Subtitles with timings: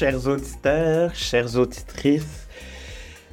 [0.00, 2.48] Chers auditeurs, chères auditrices.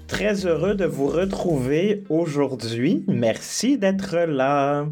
[0.06, 3.06] Très heureux de vous retrouver aujourd'hui.
[3.08, 4.86] Merci d'être là.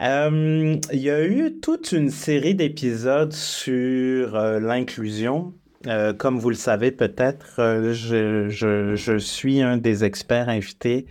[0.00, 5.52] Euh, il y a eu toute une série d'épisodes sur euh, l'inclusion.
[5.86, 11.04] Euh, comme vous le savez peut-être, je, je, suis un des experts invités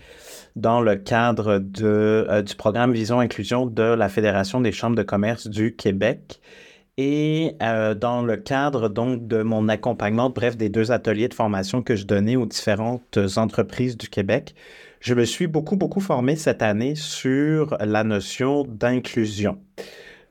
[0.56, 5.46] dans le cadre de, du programme Vision Inclusion de la Fédération des chambres de commerce
[5.46, 6.42] du Québec.
[6.98, 11.82] Et euh, dans le cadre donc de mon accompagnement, bref, des deux ateliers de formation
[11.82, 14.56] que je donnais aux différentes entreprises du Québec,
[15.02, 19.60] je me suis beaucoup, beaucoup formé cette année sur la notion d'inclusion.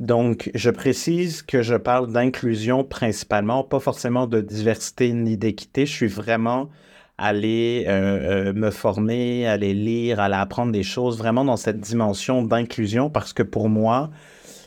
[0.01, 5.85] Donc, je précise que je parle d'inclusion principalement, pas forcément de diversité ni d'équité.
[5.85, 6.71] Je suis vraiment
[7.19, 12.43] allé euh, euh, me former, aller lire, aller apprendre des choses vraiment dans cette dimension
[12.43, 14.11] d'inclusion parce que pour moi,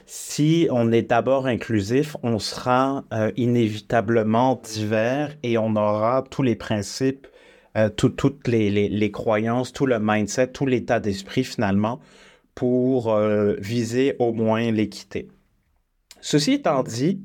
[0.10, 6.56] si on est d'abord inclusif, on sera euh, inévitablement divers et on aura tous les
[6.56, 7.28] principes,
[7.76, 12.00] euh, toutes les, croyances, tout le mindset, tout l'état d'esprit finalement
[12.56, 15.28] pour euh, viser au moins l'équité.
[16.22, 17.22] Ceci étant dit,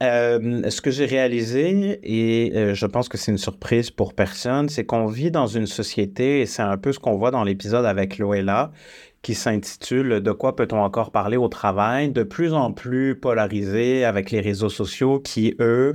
[0.00, 5.06] ce que j'ai réalisé, et je pense que c'est une surprise pour personne, c'est qu'on
[5.06, 8.72] vit dans une société, et c'est un peu ce qu'on voit dans l'épisode avec Loella,
[9.22, 14.30] qui s'intitule De quoi peut-on encore parler au travail, de plus en plus polarisé avec
[14.30, 15.94] les réseaux sociaux qui, eux,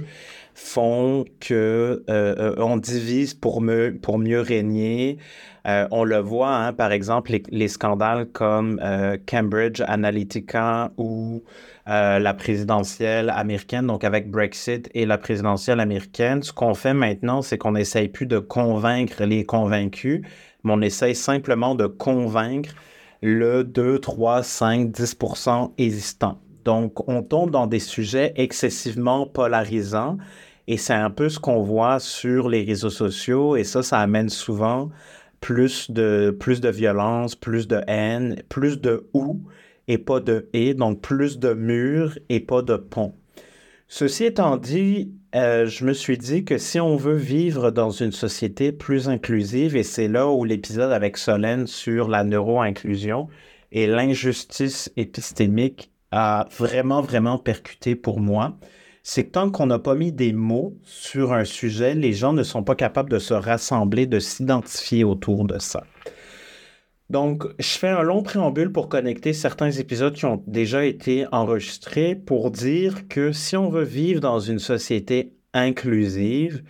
[0.57, 5.19] font que euh, euh, on divise pour, me, pour mieux régner.
[5.67, 8.81] Euh, on le voit, hein, par exemple, les, scandales comme
[9.27, 11.43] Cambridge Analytica ou
[11.85, 16.41] la présidentielle américaine, donc avec Brexit et la présidentielle américaine.
[16.41, 20.21] Ce qu'on fait maintenant, c'est qu'on n'essaye plus de convaincre les convaincus,
[20.63, 22.73] mais on essaye simplement de convaincre
[23.21, 25.17] le 2, 3, 5, 10
[25.77, 26.39] hésitant.
[26.65, 30.17] Donc, on tombe dans des sujets excessivement polarisants
[30.67, 34.29] et c'est un peu ce qu'on voit sur les réseaux sociaux et ça, ça amène
[34.29, 34.89] souvent
[35.39, 39.41] plus de, plus de violence, plus de haine, plus de ou
[39.87, 43.15] et pas de et, donc plus de murs et pas de ponts.
[43.87, 48.11] Ceci étant dit, euh, je me suis dit que si on veut vivre dans une
[48.11, 53.27] société plus inclusive, et c'est là où l'épisode avec Solène sur la neuro-inclusion
[53.71, 58.57] et l'injustice épistémique a vraiment, vraiment percuté pour moi,
[59.03, 62.43] c'est que tant qu'on n'a pas mis des mots sur un sujet, les gens ne
[62.43, 65.83] sont pas capables de se rassembler, de s'identifier autour de ça.
[67.09, 72.15] Donc, je fais un long préambule pour connecter certains épisodes qui ont déjà été enregistrés
[72.15, 76.63] pour dire que si on veut vivre dans une société inclusive,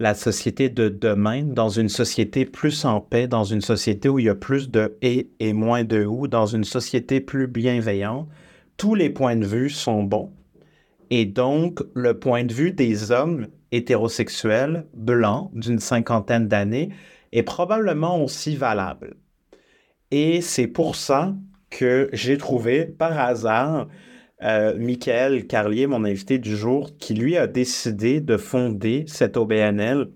[0.00, 4.24] la société de demain, dans une société plus en paix, dans une société où il
[4.26, 8.28] y a plus de et et moins de ou, dans une société plus bienveillante,
[8.76, 10.32] tous les points de vue sont bons.
[11.10, 16.90] Et donc, le point de vue des hommes hétérosexuels, blancs, d'une cinquantaine d'années,
[17.32, 19.16] est probablement aussi valable.
[20.16, 21.34] Et c'est pour ça
[21.70, 23.88] que j'ai trouvé par hasard
[24.44, 30.12] euh, Michael Carlier, mon invité du jour, qui lui a décidé de fonder cette OBNL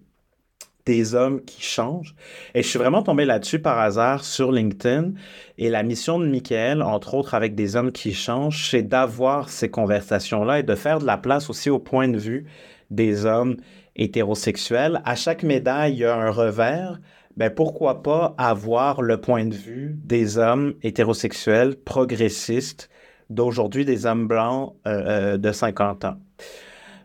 [0.87, 2.15] des hommes qui changent.
[2.55, 5.15] Et je suis vraiment tombé là-dessus par hasard sur LinkedIn.
[5.59, 9.69] Et la mission de Michael, entre autres avec des hommes qui changent, c'est d'avoir ces
[9.69, 12.47] conversations-là et de faire de la place aussi au point de vue
[12.93, 13.57] des hommes
[13.97, 15.03] hétérosexuels.
[15.05, 17.01] À chaque médaille, il y a un revers
[17.39, 22.91] ben pourquoi pas avoir le point de vue des hommes hétérosexuels progressistes
[23.31, 26.17] d'aujourd'hui, des hommes blancs euh, euh, de 50 ans.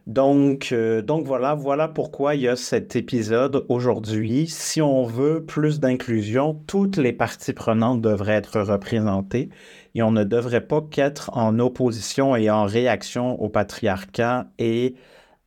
[0.07, 4.47] Donc, euh, donc voilà, voilà pourquoi il y a cet épisode aujourd'hui.
[4.47, 9.49] Si on veut plus d'inclusion, toutes les parties prenantes devraient être représentées
[9.93, 14.95] et on ne devrait pas qu'être en opposition et en réaction au patriarcat et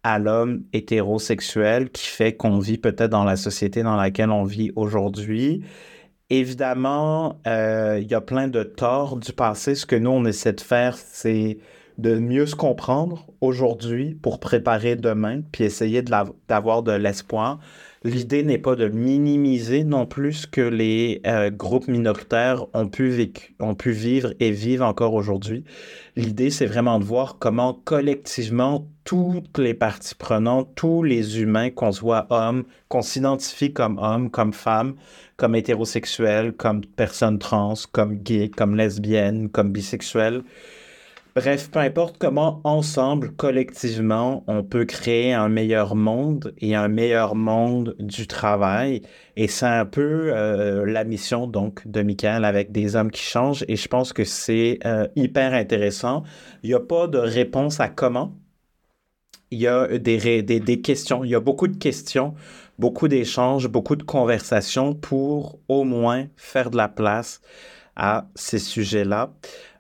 [0.07, 4.71] à l'homme hétérosexuel qui fait qu'on vit peut-être dans la société dans laquelle on vit
[4.77, 5.65] aujourd'hui.
[6.31, 9.75] Évidemment, euh, il y a plein de torts du passé.
[9.75, 11.59] Ce que nous, on essaie de faire, c'est
[11.99, 17.59] de mieux se comprendre aujourd'hui pour préparer demain, puis essayer d'avoir de l'espoir.
[18.07, 23.33] L'idée n'est pas de minimiser non plus ce que les euh, groupes minoritaires ont pu,
[23.59, 25.65] ont pu vivre et vivent encore aujourd'hui.
[26.15, 31.91] L'idée, c'est vraiment de voir comment collectivement toutes les parties prenantes, tous les humains, qu'on
[31.91, 34.95] soit homme, qu'on s'identifie comme homme, comme femme,
[35.37, 40.45] comme hétérosexuel, comme personne trans, comme gay, comme lesbienne, comme bisexuel,
[41.37, 47.35] Bref, peu importe comment ensemble, collectivement, on peut créer un meilleur monde et un meilleur
[47.35, 49.03] monde du travail.
[49.37, 53.67] Et c'est un peu euh, la mission donc de Michael avec des hommes qui changent.
[53.69, 56.23] Et je pense que c'est euh, hyper intéressant.
[56.63, 58.33] Il n'y a pas de réponse à comment.
[59.51, 62.33] il y a des, questions, il y a beaucoup de questions,
[62.79, 67.43] beaucoup d'échanges, beaucoup de conversations pour au moins faire de la place
[67.95, 69.35] à ces sujets-là.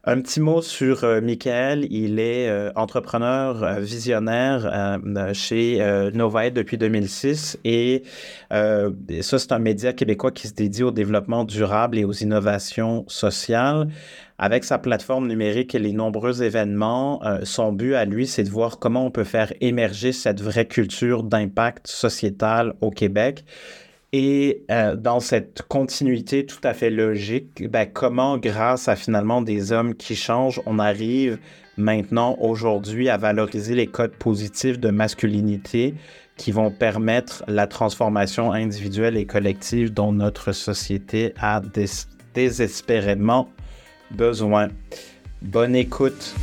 [0.08, 1.88] Un petit mot sur euh, Michael.
[1.91, 5.00] Il est euh, entrepreneur euh, visionnaire
[5.32, 5.82] chez
[6.14, 8.05] Novaid depuis 2006 et
[8.50, 13.88] ça, c'est un média québécois qui se dédie au développement durable et aux innovations sociales.
[14.38, 18.79] Avec sa plateforme numérique et les nombreux événements, son but à lui, c'est de voir
[18.79, 23.44] comment on peut faire émerger cette vraie culture d'impact sociétal au Québec.
[24.18, 29.72] Et euh, dans cette continuité tout à fait logique, ben, comment, grâce à finalement des
[29.72, 31.38] hommes qui changent, on arrive
[31.76, 35.92] maintenant, aujourd'hui, à valoriser les codes positifs de masculinité
[36.38, 41.60] qui vont permettre la transformation individuelle et collective dont notre société a
[42.32, 43.50] désespérément
[44.12, 44.68] besoin.
[45.42, 46.34] Bonne écoute.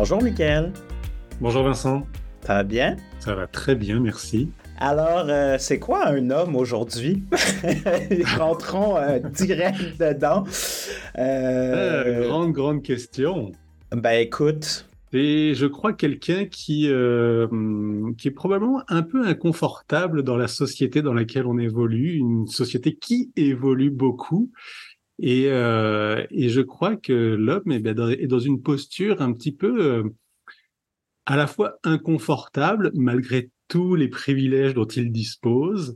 [0.00, 0.72] Bonjour, Mickaël.
[1.42, 2.06] Bonjour, Vincent.
[2.40, 2.96] Ça va bien?
[3.18, 4.50] Ça va très bien, merci.
[4.78, 7.22] Alors, euh, c'est quoi un homme aujourd'hui?
[8.38, 10.44] Rentrons euh, direct dedans.
[11.18, 13.52] Euh, grande, grande question.
[13.92, 14.88] Ben écoute.
[15.12, 16.88] Et je crois quelqu'un qui,
[18.16, 22.94] qui est probablement un peu inconfortable dans la société dans laquelle on évolue, une société
[22.94, 24.50] qui évolue beaucoup
[25.20, 29.82] et, euh, et je crois que l'homme est, est, dans une posture un petit peu
[29.82, 30.02] euh,
[31.26, 35.94] à la fois inconfortable malgré tous les privilèges dont il dispose,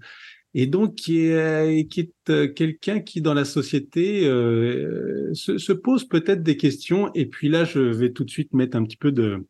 [0.54, 5.72] et donc qui est, qui est euh, quelqu'un qui dans la société euh, se, se,
[5.72, 7.10] pose peut-être des questions.
[7.14, 9.44] Et puis là, je vais tout de suite mettre un petit peu de,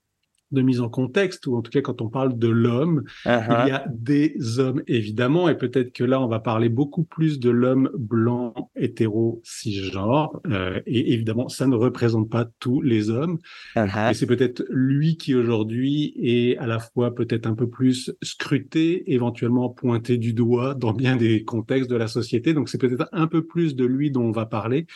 [0.50, 3.64] de mise en contexte, ou en tout cas quand on parle de l'homme, uh-huh.
[3.64, 7.40] il y a des hommes évidemment, et peut-être que là on va parler beaucoup plus
[7.40, 13.38] de l'homme blanc, hétéro, cisgenre, euh, et évidemment ça ne représente pas tous les hommes,
[13.76, 14.10] uh-huh.
[14.10, 19.12] et c'est peut-être lui qui aujourd'hui est à la fois peut-être un peu plus scruté,
[19.12, 23.26] éventuellement pointé du doigt dans bien des contextes de la société, donc c'est peut-être un
[23.26, 24.86] peu plus de lui dont on va parler.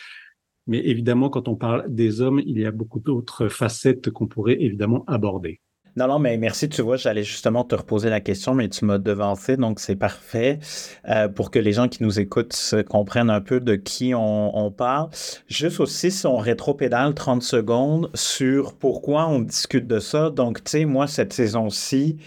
[0.69, 4.59] Mais évidemment, quand on parle des hommes, il y a beaucoup d'autres facettes qu'on pourrait
[4.61, 5.61] évidemment aborder.
[5.99, 6.69] Non, non, mais merci.
[6.69, 10.61] Tu vois, j'allais justement te reposer la question, mais tu m'as devancé, donc c'est parfait
[11.09, 14.71] euh, pour que les gens qui nous écoutent comprennent un peu de qui on, on
[14.71, 15.09] parle.
[15.49, 20.31] Juste aussi, si on rétropédale 30 secondes sur pourquoi on discute de ça.
[20.31, 22.19] Donc, tu sais, moi, cette saison-ci,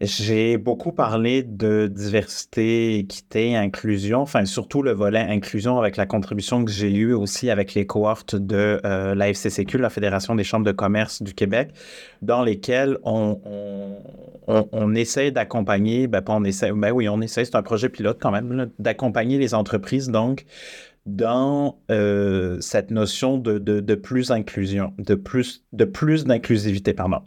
[0.00, 6.64] j'ai beaucoup parlé de diversité, équité, inclusion, enfin surtout le volet inclusion avec la contribution
[6.64, 10.66] que j'ai eue aussi avec les cohortes de euh, la FCCQ, la Fédération des chambres
[10.66, 11.70] de commerce du Québec,
[12.22, 13.40] dans lesquelles on,
[14.46, 17.88] on, on, essaie d'accompagner, ben pas on essaie, ben oui, on essaie, c'est un projet
[17.88, 20.44] pilote quand même, d'accompagner les entreprises donc
[21.08, 27.20] dans euh, cette notion de, de, plus inclusion, de plus, de plus d'inclusivité, pardon.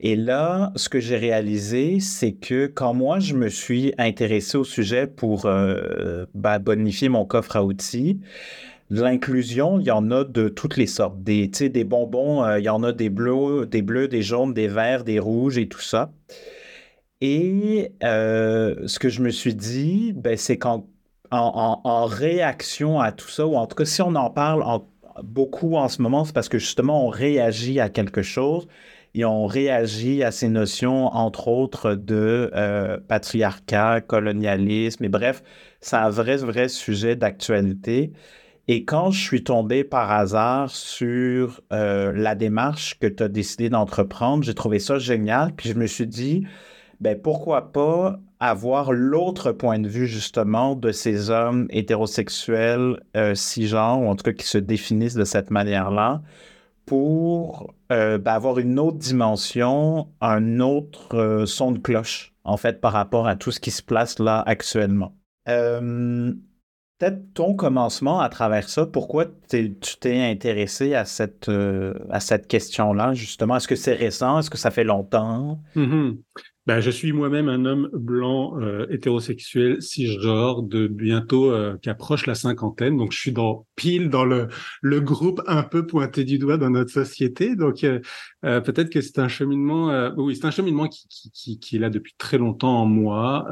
[0.00, 4.64] Et là, ce que j'ai réalisé, c'est que quand moi, je me suis intéressé au
[4.64, 8.20] sujet pour euh, bah, bonifier mon coffre à outils,
[8.90, 11.22] L'inclusion, il y en a de toutes les sortes.
[11.22, 14.68] Des, des bonbons, euh, il y en a des bleus, des bleus, des jaunes, des
[14.68, 16.12] verts, des rouges et tout ça.
[17.22, 20.86] Et ce que je me suis dit, ben, c'est qu'en
[21.32, 24.64] en, réaction à tout ça, ou en tout cas, si on en parle
[25.22, 28.66] beaucoup en ce moment, c'est parce que justement, on réagit à quelque chose
[29.14, 35.42] et on réagit à ces notions, entre autres, de euh, patriarcat, colonialisme, et bref,
[35.80, 38.12] c'est un vrai, vrai sujet d'actualité.
[38.68, 43.68] Et quand je suis tombé par hasard sur euh, la démarche que tu as décidé
[43.68, 46.46] d'entreprendre, j'ai trouvé ça génial, puis je me suis dit,
[47.00, 54.00] ben pourquoi pas avoir l'autre point de vue justement de ces hommes hétérosexuels euh, cisgenres,
[54.00, 56.22] ou en tout cas qui se définissent de cette manière-là,
[56.84, 62.80] pour euh, ben, avoir une autre dimension, un autre euh, son de cloche, en fait,
[62.80, 65.14] par rapport à tout ce qui se place là actuellement.
[65.46, 71.50] Peut-être ton commencement à travers ça, pourquoi tu t'es intéressé à cette,
[72.20, 73.56] cette question-là, justement?
[73.56, 74.40] Est-ce que c'est récent?
[74.40, 75.60] Est-ce que ça fait longtemps?
[75.76, 76.18] Mm-hmm.
[76.64, 82.26] Ben, je suis moi-même un homme blanc euh, hétérosexuel cisgenre de bientôt euh, qui approche
[82.26, 84.46] la cinquantaine, donc je suis dans pile dans le
[84.80, 87.56] le groupe un peu pointé du doigt dans notre société.
[87.56, 87.98] Donc euh,
[88.44, 91.76] euh peut-être que c'est un cheminement, euh, oui, c'est un cheminement qui, qui, qui, qui,
[91.76, 93.44] est là depuis très longtemps en moi.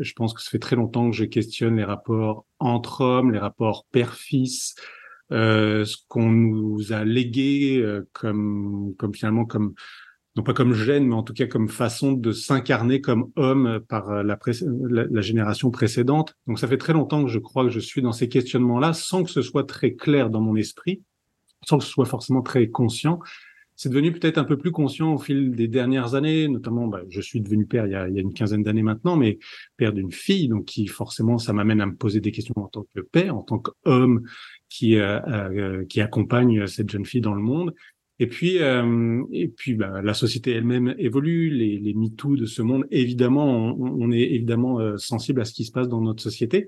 [0.00, 3.38] je pense que ça fait très longtemps que je questionne les rapports entre hommes, les
[3.38, 4.74] rapports père-fils.
[5.30, 7.80] ce qu'on nous a légué
[8.12, 9.74] comme comme finalement comme
[10.36, 14.24] non pas comme gêne, mais en tout cas comme façon de s'incarner comme homme par
[14.24, 14.38] la,
[14.90, 16.34] la, génération précédente.
[16.46, 19.22] Donc ça fait très longtemps que je crois que je suis dans ces questionnements-là, sans
[19.22, 21.02] que ce soit très clair dans mon esprit,
[21.64, 23.20] sans que ce soit forcément très conscient.
[23.76, 27.20] C'est devenu peut-être un peu plus conscient au fil des dernières années, notamment, bah, je
[27.20, 29.38] suis devenu père il y a, il y a une quinzaine d'années maintenant, mais
[29.76, 32.86] père d'une fille, donc qui forcément, ça m'amène à me poser des questions en tant
[32.94, 34.22] que père, en tant qu'homme
[34.68, 37.74] qui euh, euh, qui accompagne cette jeune fille dans le monde.
[38.20, 42.62] Et puis, euh, et puis, bah, la société elle-même évolue, les, les MeToo de ce
[42.62, 46.22] monde, évidemment, on, on est évidemment euh, sensible à ce qui se passe dans notre
[46.22, 46.66] société.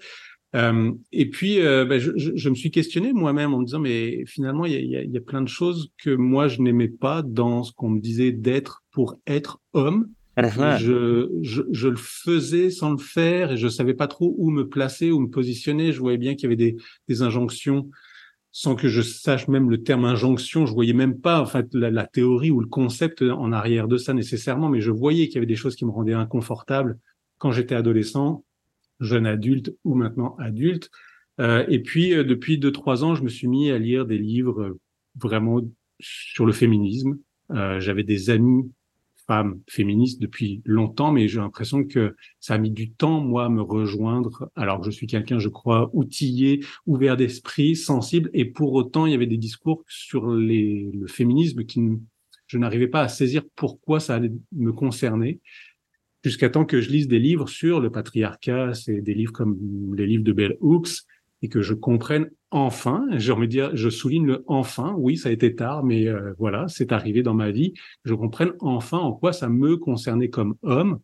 [0.57, 3.79] Euh, et puis, euh, bah, je, je, je, me suis questionné moi-même en me disant,
[3.79, 7.23] mais finalement, il y a, y a, plein de choses que moi, je n'aimais pas
[7.23, 10.09] dans ce qu'on me disait d'être pour être homme.
[10.39, 10.79] Uh-huh.
[10.79, 14.69] je, je, je, le faisais sans le faire et je savais pas trop où me
[14.69, 15.93] placer, où me positionner.
[15.93, 16.77] Je voyais bien qu'il y avait des,
[17.09, 17.89] des injonctions
[18.59, 20.65] sans que je sache même le terme injonction.
[20.65, 24.15] Je voyais même pas en fait la, théorie ou le concept en arrière de ça
[24.15, 26.99] nécessairement, mais je voyais qu'il y avait des choses qui me rendaient inconfortable
[27.37, 28.47] quand j'étais adolescent
[28.99, 30.91] jeune adulte ou maintenant adulte.
[31.39, 34.17] Euh, et puis, euh, depuis deux, trois ans, je me suis mis à lire des
[34.17, 34.81] livres euh,
[35.17, 35.61] vraiment
[36.01, 37.19] sur le féminisme.
[37.51, 38.73] J'avais des amis
[39.27, 43.49] femmes féministes depuis longtemps, mais j'ai l'impression que ça a mis du temps, moi, à
[43.49, 48.73] me rejoindre, alors que je suis quelqu'un, je crois, outillé, ouvert d'esprit, sensible, et pour
[48.75, 51.81] autant, il y avait des discours sur le féminisme qui
[52.47, 55.41] je n'arrivais pas à saisir pourquoi ça allait me concerner
[56.27, 60.07] jusqu'à temps que je lise des livres sur le patriarcat, c'est des livres comme les
[60.07, 61.05] livres de Bell Hooks,
[61.47, 65.33] et que je comprenne enfin, j'ai envie dire, je souligne le enfin, oui, ça a
[65.33, 67.73] été tard, mais euh, voilà, c'est arrivé dans ma vie,
[68.05, 70.99] je comprenne enfin en quoi ça me concernait comme homme,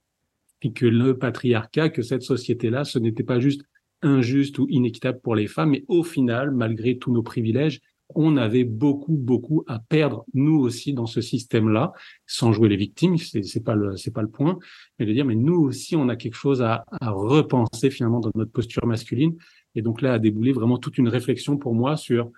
[0.62, 3.62] et que le patriarcat, que cette société-là, ce n'était pas juste
[4.02, 7.80] injuste ou inéquitable pour les femmes, mais au final, malgré tous nos privilèges,
[8.16, 11.92] on avait beaucoup, beaucoup à perdre, nous aussi, dans ce système-là,
[12.26, 14.58] sans jouer les victimes, c'est, c'est pas le, c'est pas le point,
[14.98, 18.50] mais de dire, mais nous aussi, on a quelque chose à repenser finalement dans notre
[18.50, 19.36] posture masculine.
[19.74, 22.30] Et donc là, a déboulé vraiment toute une réflexion pour moi sur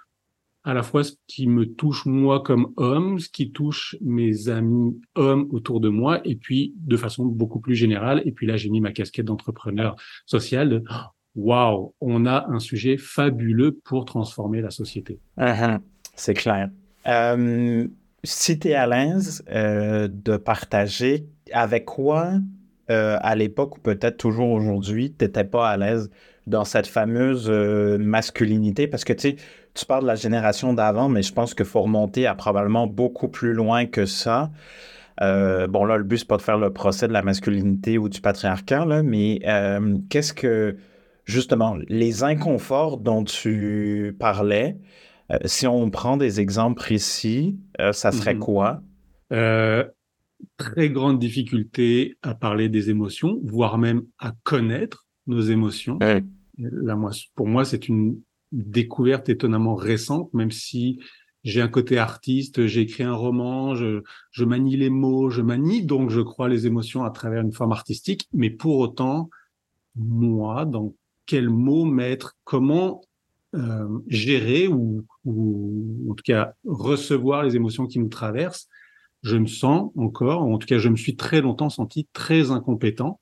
[0.67, 4.99] à la fois ce qui me touche moi comme homme, ce qui touche mes amis
[5.15, 8.23] hommes autour de moi, et puis de façon beaucoup plus générale.
[8.25, 10.83] Et puis là, j'ai mis ma casquette d'entrepreneur social de
[11.35, 15.19] waouh, on a un sujet fabuleux pour transformer la société.
[15.37, 15.81] Uh-huh.
[16.15, 16.71] c'est clair.
[17.07, 17.87] Euh,
[18.23, 22.35] si tu es à l'aise euh, de partager avec quoi,
[22.91, 26.11] euh, à l'époque ou peut-être toujours aujourd'hui, tu n'étais pas à l'aise
[26.47, 29.37] dans cette fameuse masculinité, parce que tu sais,
[29.75, 33.29] tu parles de la génération d'avant, mais je pense qu'il faut remonter à probablement beaucoup
[33.29, 34.51] plus loin que ça.
[35.21, 38.21] bon, là, le but, c'est pas de faire le procès de la masculinité ou du
[38.21, 39.41] patriarcat, là, mais
[40.11, 40.77] qu'est-ce que
[41.25, 44.79] justement, les inconforts dont tu parlais,
[45.33, 48.41] euh, si on prend des exemples précis, euh, ça serait mhm.
[48.41, 48.83] quoi?
[49.33, 49.85] Euh,
[50.57, 55.99] très grande difficulté à parler des émotions, voire même à connaître nos émotions.
[56.59, 58.21] Là, moi, pour moi, c'est une
[58.53, 61.01] découverte étonnamment récente, même si
[61.43, 65.85] j'ai un côté artiste, j'ai écrit un roman, je, je, manie les mots, je manie
[65.85, 69.29] donc, je crois, les émotions à travers une forme artistique, mais pour autant,
[69.97, 70.95] moi, dans
[71.27, 73.03] quel mot mettre, comment
[73.55, 78.69] euh, gérer ou, ou, en tout cas recevoir les émotions qui nous traversent,
[79.23, 83.19] je me sens encore, en tout cas je me suis très longtemps senti très incompétent.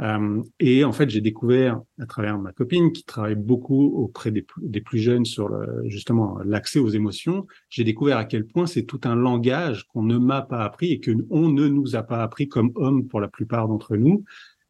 [0.00, 4.46] Euh, et en fait, j'ai découvert à travers ma copine qui travaille beaucoup auprès des,
[4.62, 8.84] des plus jeunes sur le, justement l'accès aux émotions, j'ai découvert à quel point c'est
[8.84, 12.22] tout un langage qu'on ne m'a pas appris et que on ne nous a pas
[12.22, 14.24] appris comme hommes pour la plupart d'entre nous.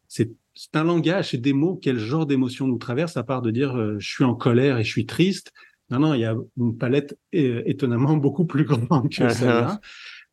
[0.08, 0.32] C'est
[0.74, 3.96] un langage, c'est des mots, quel genre d'émotion nous traverse, à part de dire euh,
[3.98, 5.52] je suis en colère et je suis triste?
[5.90, 9.80] Non, non, il y a une palette euh, étonnamment beaucoup plus grande que celle-là.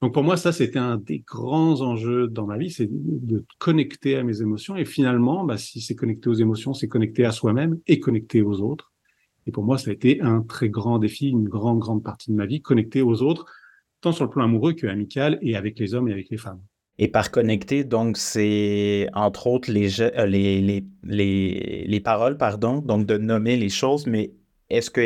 [0.02, 4.16] Donc pour moi, ça, c'était un des grands enjeux dans ma vie, c'est de connecter
[4.16, 4.76] à mes émotions.
[4.76, 8.62] Et finalement, bah, si c'est connecté aux émotions, c'est connecté à soi-même et connecté aux
[8.62, 8.92] autres.
[9.48, 12.36] Et pour moi, ça a été un très grand défi, une grande, grande partie de
[12.36, 13.46] ma vie, connecté aux autres,
[14.02, 16.62] tant sur le plan amoureux que amical et avec les hommes et avec les femmes.
[17.00, 22.80] Et par connecter, donc, c'est entre autres les, euh, les, les, les, les paroles, pardon,
[22.80, 24.32] donc de nommer les choses, mais
[24.70, 25.02] est-ce que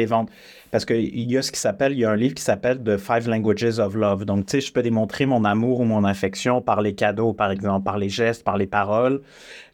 [0.72, 2.98] parce qu'il y a ce qui s'appelle, il y a un livre qui s'appelle The
[2.98, 4.26] Five Languages of Love.
[4.26, 7.52] Donc, tu sais, je peux démontrer mon amour ou mon affection par les cadeaux, par
[7.52, 9.22] exemple, par les gestes, par les paroles.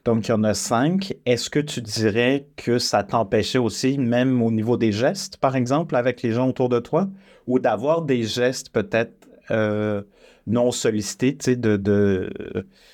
[0.04, 1.14] Donc, il y en a cinq.
[1.26, 5.96] Est-ce que tu dirais que ça t'empêchait aussi, même au niveau des gestes, par exemple,
[5.96, 7.08] avec les gens autour de toi,
[7.46, 9.14] ou d'avoir des gestes peut-être
[9.52, 10.02] euh,
[10.48, 12.30] non sollicité, tu sais, de, de...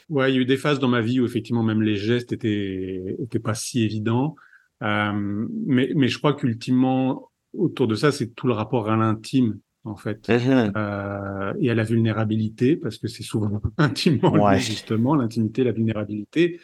[0.09, 2.33] Ouais, il y a eu des phases dans ma vie où effectivement même les gestes
[2.33, 4.35] étaient, étaient pas si évidents.
[4.83, 9.59] Euh, mais, mais je crois qu'ultimement, autour de ça, c'est tout le rapport à l'intime
[9.85, 10.71] en fait, mhm.
[10.77, 16.59] euh, et à la vulnérabilité, parce que c'est souvent intimement justement, l'intimité, la vulnérabilité.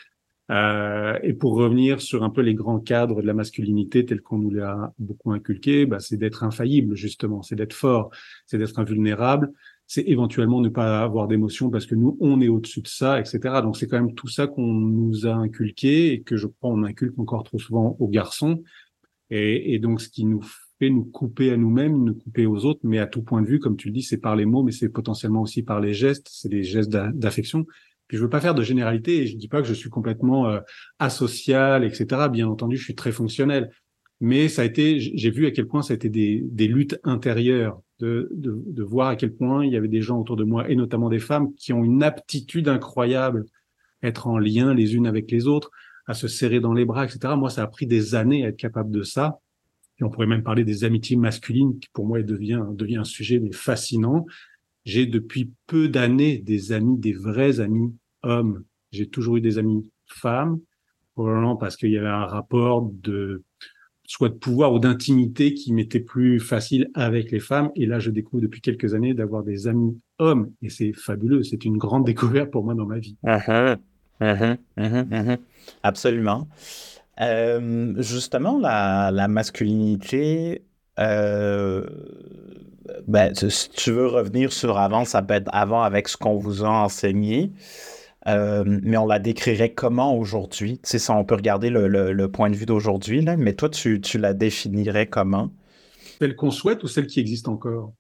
[0.52, 4.40] Euh, et pour revenir sur un peu les grands cadres de la masculinité tels qu'on
[4.40, 8.10] nous l'a beaucoup inculqué, bah, c'est d'être infaillible, justement, c'est d'être fort,
[8.48, 9.52] c'est d'être invulnérable,
[9.90, 13.40] c'est éventuellement ne pas avoir d'émotion parce que nous, on est au-dessus de ça, etc.
[13.64, 16.84] Donc c'est quand même tout ça qu'on nous a inculqué et que je crois on
[16.84, 18.64] inculque encore trop souvent aux garçons.
[19.32, 20.44] Et, donc ce qui nous
[20.78, 23.58] fait nous couper à nous-mêmes, nous couper aux autres, mais à tout point de vue,
[23.58, 26.28] comme tu le dis, c'est par les mots, mais c'est potentiellement aussi par les gestes,
[26.32, 27.66] c'est des gestes d'affection.
[28.08, 30.50] Puis je veux pas faire de généralité et je dis pas que je suis complètement
[30.50, 30.60] euh,
[31.00, 32.30] asocial, etc.
[32.32, 33.72] Bien entendu, je suis très fonctionnel.
[34.22, 37.00] Mais ça a été, j'ai vu à quel point ça a été des, des luttes
[37.04, 40.44] intérieures, de, de, de, voir à quel point il y avait des gens autour de
[40.44, 43.46] moi, et notamment des femmes, qui ont une aptitude incroyable
[44.02, 45.72] à être en lien les unes avec les autres,
[46.06, 47.36] à se serrer dans les bras, etc.
[47.38, 49.40] Moi, ça a pris des années à être capable de ça.
[50.00, 53.40] Et on pourrait même parler des amitiés masculines, qui pour moi devient, devient un sujet
[53.40, 54.26] mais fascinant.
[54.86, 58.64] J'ai depuis peu d'années des amis, des vrais amis hommes.
[58.92, 60.60] J'ai toujours eu des amis femmes,
[61.14, 63.44] probablement parce qu'il y avait un rapport de
[64.10, 67.70] soit de pouvoir ou d'intimité qui m'était plus facile avec les femmes.
[67.76, 70.52] Et là, je découvre depuis quelques années d'avoir des amis hommes.
[70.64, 71.44] Et c'est fabuleux.
[71.44, 73.18] C'est une grande découverte pour moi dans ma vie.
[73.24, 73.78] Uh-huh.
[74.20, 74.58] Uh-huh.
[74.80, 75.38] Uh-huh.
[75.84, 76.48] Absolument.
[77.22, 80.64] Euh, justement, la, la masculinité,
[80.98, 81.86] euh,
[83.08, 86.64] ben, si tu veux revenir sur avant, ça peut être avant avec ce qu'on vous
[86.64, 87.52] a enseigné.
[88.30, 90.80] Euh, mais on la décrirait comment aujourd'hui?
[90.80, 94.18] Tu sais, on peut regarder le, le, point de vue d'aujourd'hui, mais toi, tu, tu,
[94.18, 95.52] la définirais comment?
[96.20, 97.94] Celle qu'on souhaite ou celle qui existe encore?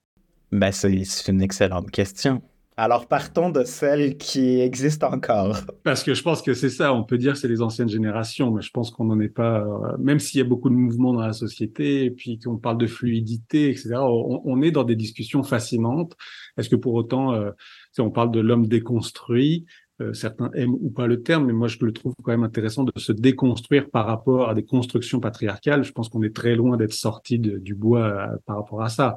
[0.51, 2.41] Ben, c'est une excellente question.
[2.79, 5.57] Alors partons de celle qui existe encore.
[5.83, 8.51] Parce que je pense que c'est ça, on peut dire que c'est les anciennes générations,
[8.51, 11.11] mais je pense qu'on n'en est pas, euh, même s'il y a beaucoup de mouvements
[11.11, 15.43] dans la société, et puis qu'on parle de fluidité, etc., on, est dans des discussions
[15.43, 16.15] fascinantes.
[16.57, 17.51] Est-ce que pour autant, euh,
[17.91, 19.65] si on parle de l'homme déconstruit,
[20.01, 22.83] euh, certains aiment ou pas le terme, mais moi je le trouve quand même intéressant
[22.83, 25.83] de se déconstruire par rapport à des constructions patriarcales.
[25.83, 29.15] Je pense qu'on est très loin d'être sorti du bois par rapport à ça.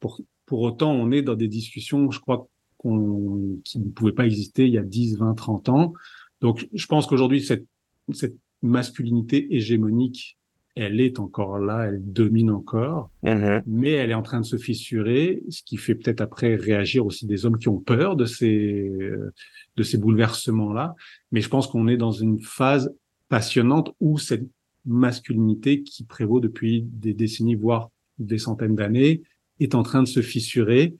[0.00, 2.48] Pour, pour autant, on est dans des discussions, je crois,
[2.82, 5.92] qui ne pouvait pas exister il y a 10, 20, 30 ans.
[6.40, 7.64] Donc, je pense qu'aujourd'hui, cette,
[8.12, 10.38] cette masculinité hégémonique,
[10.74, 13.62] elle est encore là, elle domine encore, mm-hmm.
[13.66, 17.26] mais elle est en train de se fissurer, ce qui fait peut-être après réagir aussi
[17.26, 18.90] des hommes qui ont peur de ces
[19.76, 20.94] de ces bouleversements-là.
[21.30, 22.94] Mais je pense qu'on est dans une phase
[23.28, 24.48] passionnante où cette
[24.84, 29.22] masculinité qui prévaut depuis des décennies, voire des centaines d'années,
[29.60, 30.94] est en train de se fissurer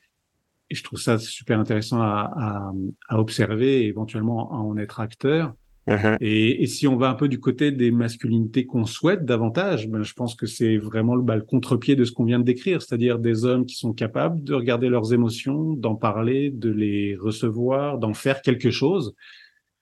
[0.73, 2.73] et je trouve ça super intéressant à,
[3.09, 5.55] à, observer et éventuellement à en être acteur.
[5.89, 6.17] Uh-huh.
[6.21, 10.15] Et, si on va un peu du côté des masculinités qu'on souhaite davantage, ben, je
[10.15, 13.45] pense que c'est vraiment le, le contre-pied de ce qu'on vient de décrire, c'est-à-dire des
[13.45, 18.43] hommes qui sont capables de regarder leurs émotions, d'en parler, de les recevoir, d'en faire
[18.43, 19.15] quelque chose.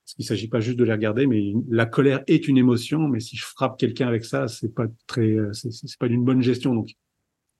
[0.04, 3.20] Parce qu'il s'agit pas juste de les regarder, mais la colère est une émotion, mais
[3.20, 6.74] si je frappe quelqu'un avec ça, c'est pas très, c'est pas d'une bonne gestion.
[6.74, 6.94] Donc,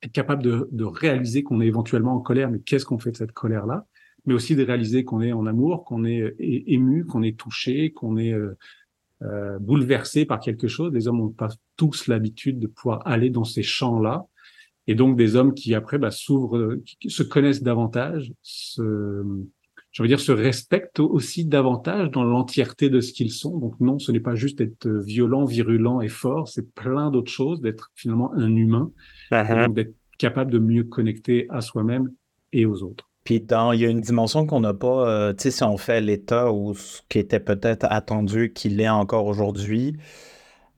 [0.03, 3.33] être capable de réaliser qu'on est éventuellement en colère, mais qu'est-ce qu'on fait de cette
[3.33, 3.87] colère-là?
[4.27, 8.17] Mais aussi de réaliser qu'on est en amour, qu'on est ému, qu'on est touché, qu'on
[8.17, 8.57] est euh,
[9.23, 10.93] euh, bouleversé par quelque chose.
[10.93, 14.27] Les hommes n'ont pas tous l'habitude de pouvoir aller dans ces champs-là.
[14.87, 19.23] Et donc des hommes qui après bah, s'ouvrent, qui se connaissent davantage, se,
[19.93, 23.59] je veux dire, se respectent aussi davantage dans l'entièreté de ce qu'ils sont.
[23.59, 27.61] Donc non, ce n'est pas juste être violent, virulent et fort, c'est plein d'autres choses,
[27.61, 28.91] d'être finalement un humain,
[29.33, 29.73] uh-huh.
[29.73, 32.11] d'être capable de mieux connecter à soi-même
[32.53, 33.10] et aux autres.
[33.31, 35.77] Puis dans, il y a une dimension qu'on n'a pas, euh, tu sais, si on
[35.77, 39.97] fait l'état ou ce qui était peut-être attendu qu'il est encore aujourd'hui,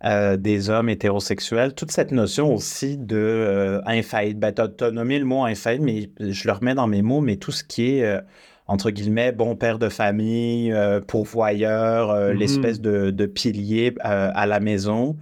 [0.04, 4.38] euh, des hommes hétérosexuels, toute cette notion aussi de euh, infaillible.
[4.38, 7.36] Ben, tu as, nommé le mot infaillible, mais je le remets dans mes mots, mais
[7.36, 8.20] tout ce qui est euh,
[8.66, 10.74] entre guillemets, bon père de famille,
[11.08, 12.32] pourvoyeur, mm-hmm.
[12.32, 15.16] l'espèce de, de, pilier à la maison.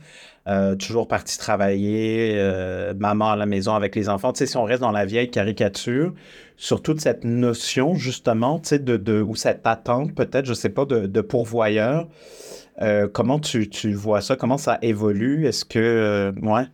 [0.79, 2.39] toujours parti travailler,
[2.99, 4.33] maman à la maison avec les enfants.
[4.33, 6.13] Tu sais, si on reste dans la vieille caricature,
[6.61, 10.69] sur toute cette notion, justement, tu sais, de, de, ou cette attente, peut-être, je sais
[10.69, 12.07] pas, de, de pourvoyeur,
[13.15, 14.37] comment tu, tu, vois ça?
[14.37, 15.47] Comment ça évolue?
[15.47, 16.35] Est-ce que...
[16.43, 16.67] ouais?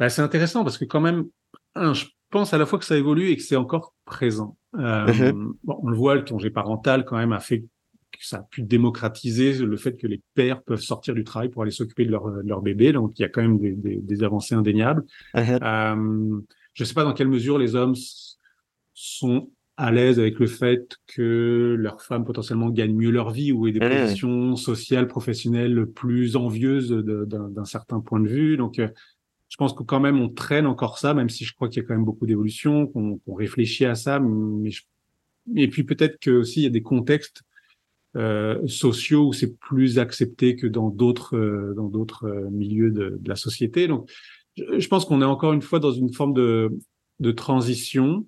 [0.00, 1.26] Ben, c'est intéressant parce que quand même,
[1.76, 4.56] je pense à la fois que ça évolue et que c'est encore présent.
[4.76, 5.54] Euh, mhm.
[5.62, 8.62] bon, on le voit, le congé parental quand même a fait que ça a pu
[8.62, 12.26] démocratiser le fait que les pères peuvent sortir du travail pour aller s'occuper de leur,
[12.26, 12.92] leur bébé.
[12.92, 15.04] Donc il y a quand même des, des, des avancées indéniables.
[15.34, 15.58] Mhm.
[15.62, 16.40] Euh,
[16.74, 17.94] je ne sais pas dans quelle mesure les hommes
[18.96, 23.66] sont à l'aise avec le fait que leurs femmes potentiellement gagnent mieux leur vie ou
[23.66, 23.90] aient des mhm.
[23.90, 28.56] positions sociales, professionnelles plus envieuses d'un certain point de vue.
[28.56, 28.88] Donc, euh,
[29.48, 31.84] je pense que quand même on traîne encore ça, même si je crois qu'il y
[31.84, 34.18] a quand même beaucoup d'évolution, qu'on réfléchit à ça.
[34.18, 34.70] Mais
[35.54, 37.42] et puis peut-être que aussi il y a des contextes
[38.16, 43.18] euh, sociaux où c'est plus accepté que dans d'autres euh, dans d'autres euh, milieux de,
[43.20, 43.88] de, la société.
[43.88, 44.10] Donc,
[44.56, 46.72] je, je pense qu'on est encore une fois dans une forme de
[47.20, 48.26] de transition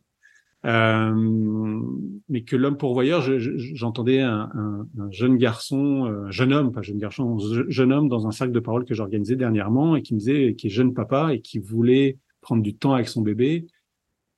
[0.66, 1.81] euh,
[2.29, 6.83] mais que l'homme pourvoyeur, j'entendais un, un, un, jeune garçon, un euh, jeune homme, pas
[6.83, 10.18] jeune garçon, jeune homme dans un cercle de parole que j'organisais dernièrement et qui me
[10.18, 13.66] disait, qui est jeune papa et qui voulait prendre du temps avec son bébé.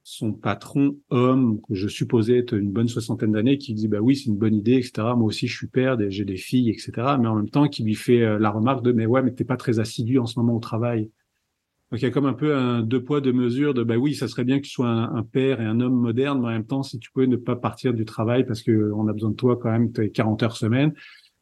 [0.02, 4.16] Son patron, homme, que je supposais être une bonne soixantaine d'années, qui dit bah oui,
[4.16, 4.92] c'est une bonne idée, etc.
[5.16, 6.92] Moi aussi, je suis père, j'ai des filles, etc.
[7.20, 9.44] Mais en même temps, qui lui fait euh, la remarque de mais ouais, mais t'es
[9.44, 11.11] pas très assidu en ce moment au travail.
[11.90, 14.14] Donc il y a comme un peu un deux poids deux mesures de bah oui
[14.14, 16.66] ça serait bien que tu sois un, père et un homme moderne mais en même
[16.66, 19.35] temps si tu pouvais ne pas partir du travail parce que on a besoin de
[19.35, 20.92] toi quand même tu 40 heures semaine.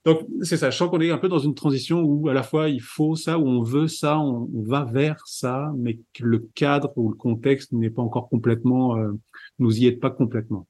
[0.07, 0.71] Donc c'est ça.
[0.71, 3.15] Je sens qu'on est un peu dans une transition où à la fois il faut
[3.15, 7.17] ça où on veut ça on, va vers ça mais que le cadre ou le
[7.17, 9.13] contexte n'est pas encore complètement euh,
[9.59, 10.67] nous y aide pas complètement.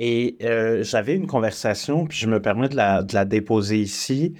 [0.00, 4.34] Et euh, j'avais une conversation puis je me permets de la déposer ici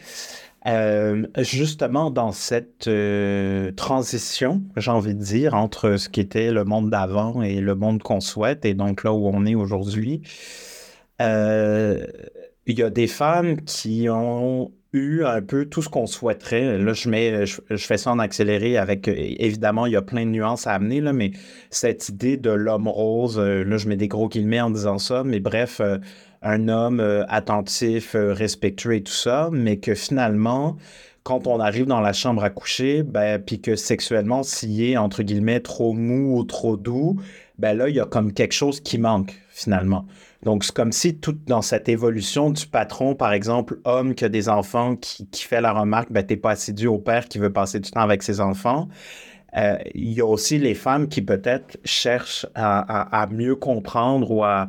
[0.67, 6.65] euh, justement, dans cette euh, transition, j'ai envie de dire, entre ce qui était le
[6.65, 10.23] monde d'avant et le monde qu'on souhaite, et donc là où on est aujourd'hui,
[11.23, 12.05] euh,
[12.67, 16.79] il y a des femmes qui ont eu un peu tout ce qu'on souhaiterait.
[16.79, 20.31] Là, je, mets, je, fais ça en accéléré avec, évidemment, il y a plein de
[20.31, 21.31] nuances à amener, là, mais
[21.71, 25.41] cette idée de l'homme rose, là, je mets des gros guillemets en disant ça, mais
[25.41, 25.81] bref,
[26.43, 30.77] un homme euh, attentif, euh, respectueux et tout ça, mais que finalement,
[31.23, 35.23] quand on arrive dans la chambre à coucher, ben, puis que sexuellement, s'il est, entre
[35.23, 37.21] guillemets, trop mou ou trop doux,
[37.59, 40.07] ben là, il y a comme quelque chose qui manque, finalement.
[40.45, 44.29] Donc, c'est comme si tout dans cette évolution du patron, par exemple, homme qui a
[44.29, 47.81] des enfants, qui, fait la remarque, ben, t'es pas assidu au père qui veut passer
[47.81, 48.89] du temps avec ses enfants.
[49.57, 54.69] Euh, il y a aussi les femmes qui peut-être cherchent à, mieux comprendre ou à,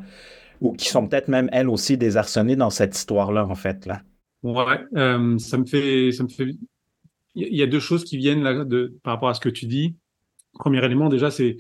[0.62, 3.86] ou qui sont peut-être même elles aussi désarçonnées dans cette histoire-là, en fait.
[3.86, 4.02] Là?
[4.44, 6.56] Ouais, euh, ça me fait, ça me fait.
[7.36, 9.66] Il y a deux choses qui viennent là de, par rapport à ce que tu
[9.66, 9.96] dis.
[10.54, 11.58] Premier élément, déjà, c'est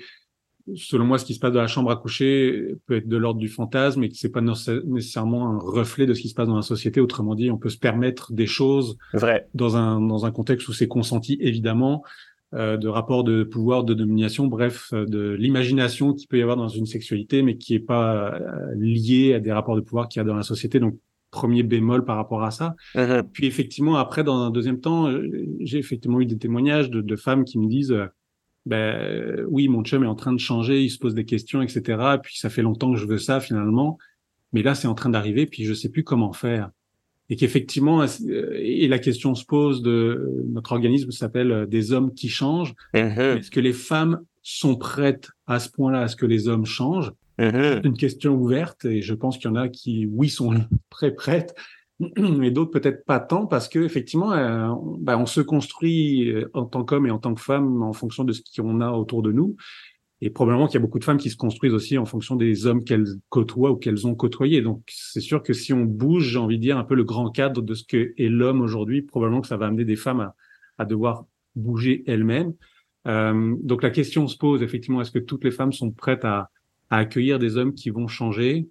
[0.75, 3.39] selon moi, ce qui se passe dans la chambre à coucher peut être de l'ordre
[3.39, 6.55] du fantasme et que c'est pas nécessairement un reflet de ce qui se passe dans
[6.55, 6.99] la société.
[6.99, 9.47] Autrement dit, on peut se permettre des choses Vrai.
[9.53, 12.03] dans un dans un contexte où c'est consenti, évidemment.
[12.55, 16.57] Euh, de rapports de pouvoir, de domination, bref, euh, de l'imagination qu'il peut y avoir
[16.57, 20.19] dans une sexualité, mais qui est pas euh, liée à des rapports de pouvoir qu'il
[20.19, 20.79] y a dans la société.
[20.79, 20.97] Donc,
[21.29, 22.75] premier bémol par rapport à ça.
[22.95, 23.21] Uh-huh.
[23.31, 25.11] Puis effectivement, après, dans un deuxième temps,
[25.59, 27.95] j'ai effectivement eu des témoignages de, de femmes qui me disent,
[28.65, 32.17] ben oui, mon chum est en train de changer, il se pose des questions, etc.
[32.23, 33.99] puis ça fait longtemps que je veux ça finalement,
[34.53, 36.71] mais là c'est en train d'arriver, puis je sais plus comment faire
[37.29, 42.13] et qu'effectivement, euh, et la question se pose de notre organisme s'appelle euh, des hommes
[42.13, 42.73] qui changent.
[42.93, 43.37] Mm-hmm.
[43.37, 46.01] Est-ce que les femmes sont prêtes à ce point-là?
[46.01, 47.11] À ce que les hommes changent?
[47.37, 47.75] Mm-hmm.
[47.75, 50.53] C'est une question ouverte et je pense qu'il y en a qui, oui, sont
[50.89, 51.53] très prêtes,
[52.17, 56.83] mais d'autres peut-être pas tant parce que effectivement, euh, bah, on se construit en tant
[56.83, 59.55] qu'homme et en tant que femme en fonction de ce qu'on a autour de nous.
[60.21, 62.65] Et probablement qu'il y a beaucoup de femmes qui se construisent aussi en fonction des
[62.65, 64.61] hommes qu'elles côtoient ou qu'elles ont côtoyés.
[64.61, 67.29] Donc, c'est sûr que si on bouge, j'ai envie de dire, un peu le grand
[67.29, 70.35] cadre de ce que est l'homme aujourd'hui, probablement que ça va amener des femmes à,
[70.77, 72.53] à devoir bouger elles-mêmes.
[73.07, 76.49] Euh, donc, la question se pose, effectivement, est-ce que toutes les femmes sont prêtes à,
[76.89, 78.67] à accueillir des hommes qui vont changer?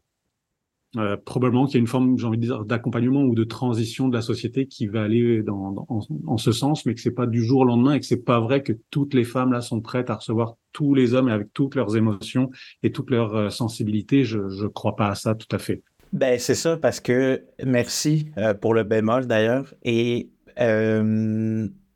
[0.96, 4.08] Euh, probablement qu'il y a une forme, j'ai envie de dire, d'accompagnement ou de transition
[4.08, 7.44] de la société qui va aller dans, en, ce sens, mais que c'est pas du
[7.44, 10.08] jour au lendemain et que c'est pas vrai que toutes les femmes là sont prêtes
[10.08, 12.50] à recevoir tous les hommes avec toutes leurs émotions
[12.82, 14.24] et toutes leurs euh, sensibilités.
[14.24, 15.82] Je je crois pas à ça tout à fait.
[16.14, 20.30] Ben c'est ça parce que merci euh, pour le bémol d'ailleurs et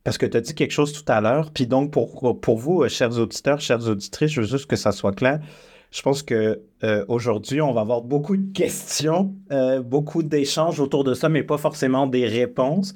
[0.04, 2.88] parce que tu as dit quelque chose tout à l'heure, puis donc pour, pour vous,
[2.88, 5.40] chers auditeurs, chères auditrices, je veux juste que ça soit clair.
[5.92, 11.04] Je pense que euh, aujourd'hui, on va avoir beaucoup de questions, euh, beaucoup d'échanges autour
[11.04, 12.94] de ça, mais pas forcément des réponses.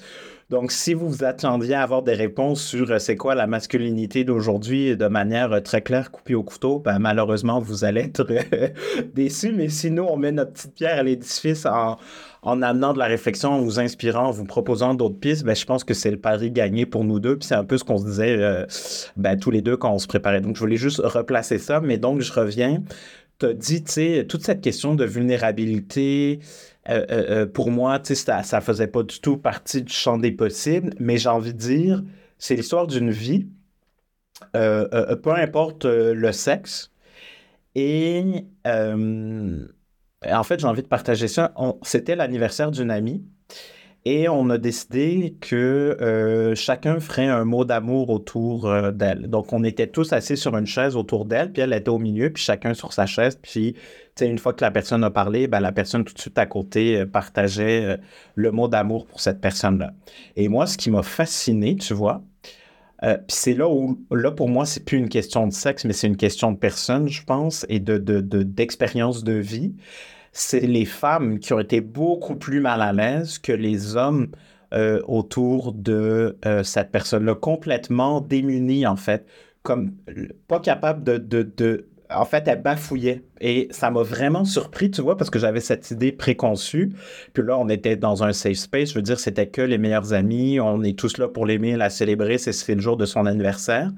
[0.48, 4.22] Donc, si vous vous attendiez à avoir des réponses sur euh, c'est quoi la masculinité
[4.22, 8.24] d'aujourd'hui de manière très claire, coupée au couteau, ben, malheureusement, vous allez être
[9.14, 9.52] déçus.
[9.52, 11.96] Mais sinon, on met notre petite pierre à l'édifice en,
[12.42, 15.64] en amenant de la réflexion, en vous inspirant, en vous proposant d'autres pistes, ben, je
[15.64, 17.36] pense que c'est le pari gagné pour nous deux.
[17.36, 18.64] Puis c'est un peu ce qu'on se disait euh,
[19.16, 20.40] ben, tous les deux quand on se préparait.
[20.40, 21.80] Donc, je voulais juste replacer ça.
[21.80, 22.84] Mais donc, je reviens.
[23.38, 26.40] Tu as dit, tu sais, toute cette question de vulnérabilité,
[26.88, 30.18] euh, euh, pour moi, tu sais, ça, ça faisait pas du tout partie du champ
[30.18, 30.94] des possibles.
[31.00, 32.02] Mais j'ai envie de dire,
[32.38, 33.48] c'est l'histoire d'une vie.
[34.52, 36.90] peu importe le sexe.
[37.74, 41.54] Et en fait, j'ai envie de partager ça.
[41.82, 43.24] C'était l'anniversaire d'une amie.
[44.08, 49.28] Et on a décidé que euh, chacun ferait un mot d'amour autour euh, d'elle.
[49.28, 52.30] Donc, on était tous assis sur une chaise autour d'elle, puis elle était au milieu,
[52.30, 53.36] puis chacun sur sa chaise.
[53.42, 53.74] Puis,
[54.20, 56.98] une fois que la personne a parlé, ben, la personne tout de suite à côté
[57.00, 57.98] euh, partageait
[58.36, 59.92] le mot d'amour pour cette personne-là.
[60.36, 62.22] Et moi, ce qui m'a fasciné, tu vois,
[63.02, 66.06] puis c'est là où, là, pour moi, c'est plus une question de sexe, mais c'est
[66.06, 69.74] une question de personne, je pense, et de, d'expérience de, de vie
[70.36, 74.28] c'est les femmes qui ont été beaucoup plus mal à l'aise que les hommes
[74.74, 79.26] euh, autour de euh, cette personne-là, complètement démunie en fait,
[79.62, 79.92] comme
[80.46, 83.22] pas capable de en fait, elle bafouillait.
[83.40, 86.92] Et ça m'a vraiment surpris, tu vois, parce que j'avais cette idée préconçue.
[87.32, 88.90] Puis là, on était dans un safe space.
[88.90, 90.60] Je veux dire, c'était que les meilleurs amis.
[90.60, 92.38] On est tous là pour l'aimer, la célébrer.
[92.38, 93.92] C'est le jour de son anniversaire.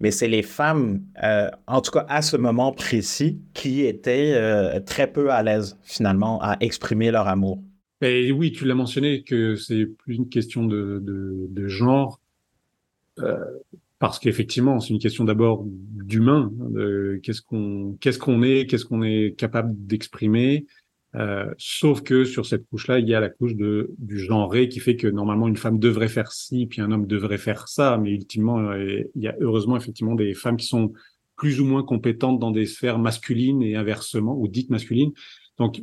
[0.00, 4.80] Mais c'est les femmes, euh, en tout cas à ce moment précis, qui étaient euh,
[4.80, 7.60] très peu à l'aise, finalement, à exprimer leur amour.
[8.00, 12.20] Et oui, tu l'as mentionné que c'est plus une question de, de, genre.
[13.18, 13.44] Euh,
[13.98, 16.52] parce qu'effectivement, c'est une question d'abord d'humain,
[17.22, 20.66] qu'est-ce qu'on qu'est-ce qu'on est, qu'est-ce qu'on est capable d'exprimer.
[21.14, 24.78] Euh, sauf que sur cette couche-là, il y a la couche de du genré qui
[24.78, 27.98] fait que normalement une femme devrait faire ci, puis un homme devrait faire ça.
[27.98, 30.92] Mais ultimement, euh, il y a heureusement effectivement des femmes qui sont
[31.36, 35.12] plus ou moins compétentes dans des sphères masculines et inversement, ou dites masculines.
[35.56, 35.80] Donc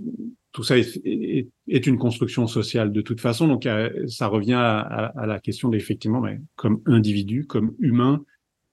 [0.56, 3.50] tout ça est, une construction sociale de toute façon.
[3.50, 3.68] Donc,
[4.08, 8.24] ça revient à, la question d'effectivement, mais comme individu, comme humain,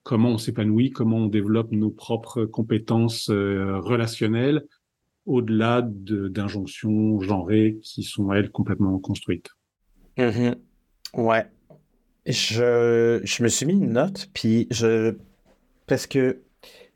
[0.05, 4.65] comment on s'épanouit, comment on développe nos propres compétences euh, relationnelles
[5.27, 9.49] au-delà d'injonctions genrées qui sont, elles, complètement construites.
[10.19, 10.55] Mm-hmm.
[11.15, 11.47] Ouais.
[12.27, 15.17] Je, je me suis mis une note, puis je...
[15.89, 16.43] Parce que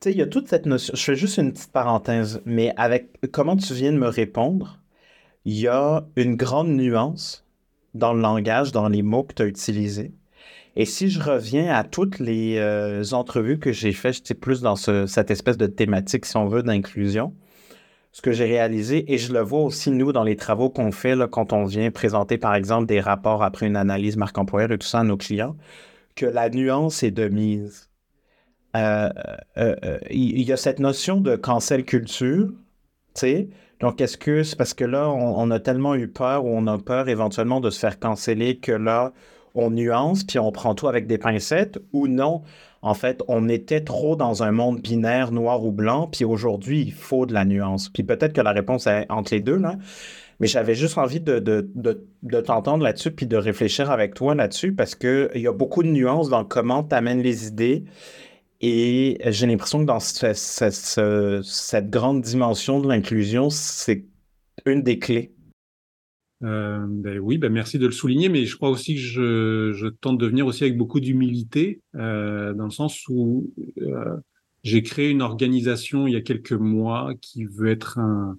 [0.01, 0.95] sais, il y a toute cette notion.
[0.95, 4.79] Je fais juste une petite parenthèse, mais avec comment tu viens de me répondre,
[5.45, 7.45] il y a une grande nuance
[7.95, 10.13] dans le langage, dans les mots que tu as utilisés.
[10.77, 15.31] Et si je reviens à toutes les euh, entrevues que j'ai faites, plus dans cette
[15.31, 17.35] espèce de thématique, si on veut, d'inclusion,
[18.13, 21.17] ce que j'ai réalisé, et je le vois aussi, nous, dans les travaux qu'on fait
[21.17, 24.87] là, quand on vient présenter, par exemple, des rapports après une analyse marque-employeur et tout
[24.87, 25.57] ça à nos clients,
[26.15, 27.89] que la nuance est de mise.
[28.77, 29.11] Euh,
[29.59, 32.55] euh, euh, il y, a cette notion de cancel culture, tu
[33.15, 33.49] sais.
[33.81, 36.79] Donc, est-ce que c'est parce que là, on, a tellement eu peur ou on a
[36.79, 39.13] peur éventuellement de se faire canceller que là,
[39.55, 42.43] on nuance puis on prend tout avec des pincettes ou non?
[42.81, 46.93] En fait, on était trop dans un monde binaire, noir ou blanc, puis aujourd'hui, il
[46.93, 47.89] faut de la nuance.
[47.91, 49.77] Puis peut-être que la réponse est entre les deux, là.
[50.39, 54.73] Mais j'avais juste envie de, de, de, t'entendre là-dessus, puis de réfléchir avec toi là-dessus,
[54.73, 57.85] parce qu'il y a beaucoup de nuances dans comment tu amènes les idées
[58.61, 64.07] et j'ai l'impression que dans cette grande dimension de l'inclusion, c'est
[64.65, 65.33] une des clés.
[66.43, 70.19] Euh, ben oui, ben merci de le souligner, mais je crois aussi que je, tente
[70.19, 74.17] de venir aussi avec beaucoup d'humilité, euh, dans le sens où euh,
[74.63, 78.39] j'ai créé une organisation il y a quelques mois qui veut être un,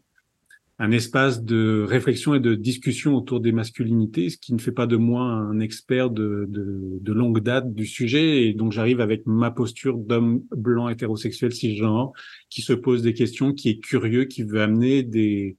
[0.80, 4.86] un espace de réflexion et de discussion autour des masculinités, ce qui ne fait pas
[4.86, 8.48] de moi un expert de, de, de longue date du sujet.
[8.48, 12.12] Et donc j'arrive avec ma posture d'homme blanc hétérosexuel cisgenre
[12.50, 15.58] qui se pose des questions, qui est curieux, qui veut amener des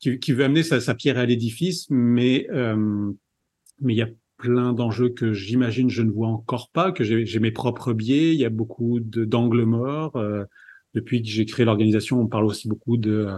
[0.00, 3.10] qui, veut amener sa, sa pierre à l'édifice, mais euh,
[3.80, 7.40] mais il y a plein d'enjeux que j'imagine je ne vois encore pas, que j'ai
[7.40, 8.34] mes propres biais.
[8.34, 10.16] Il y a beaucoup d'angles morts.
[10.16, 10.44] Euh,
[10.92, 13.28] depuis que j'ai créé l'organisation, on parle aussi beaucoup de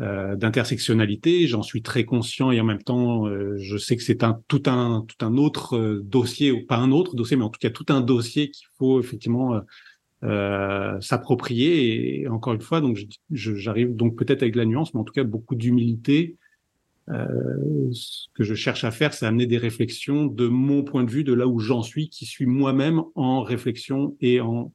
[0.00, 1.46] euh, d'intersectionnalité.
[1.46, 4.64] J'en suis très conscient et en même temps, euh, je sais que c'est un tout
[4.66, 7.70] un tout un autre euh, dossier ou pas un autre dossier, mais en tout cas
[7.70, 9.60] tout un dossier qu'il faut effectivement
[11.00, 12.22] s'approprier.
[12.22, 12.98] Et, encore une fois, donc
[13.30, 16.38] j'arrive donc peut-être avec la nuance, mais en tout cas beaucoup d'humilité.
[17.06, 21.22] ce que je cherche à faire, c'est amener des réflexions de mon point de vue,
[21.22, 24.72] de là où j'en suis, qui suis moi-même en réflexion et en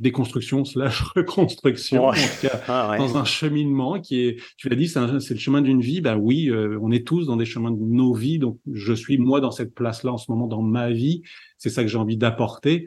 [0.00, 4.88] déconstruction slash reconstruction, en tout cas, ah, dans un cheminement qui est, tu l'as dit,
[4.88, 6.00] c'est le chemin d'une vie.
[6.00, 8.38] Bah oui, euh, on est tous dans des chemins de nos vies.
[8.38, 11.22] Donc, je suis moi dans cette place-là en ce moment dans ma vie.
[11.56, 12.86] C'est ça que j'ai envie d'apporter.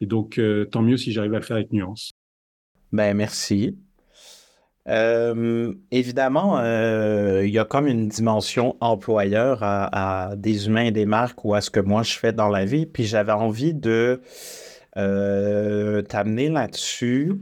[0.00, 2.12] Et donc, euh, tant mieux si j'arrive à le faire avec nuance.
[2.92, 3.76] Ben merci.
[4.88, 11.06] Euh, évidemment, il y a comme une dimension employeur à, à, des humains et des
[11.06, 12.86] marques ou à ce que moi je fais dans la vie.
[12.86, 14.20] Puis j'avais envie de
[14.96, 17.40] euh, t'amener là-dessus.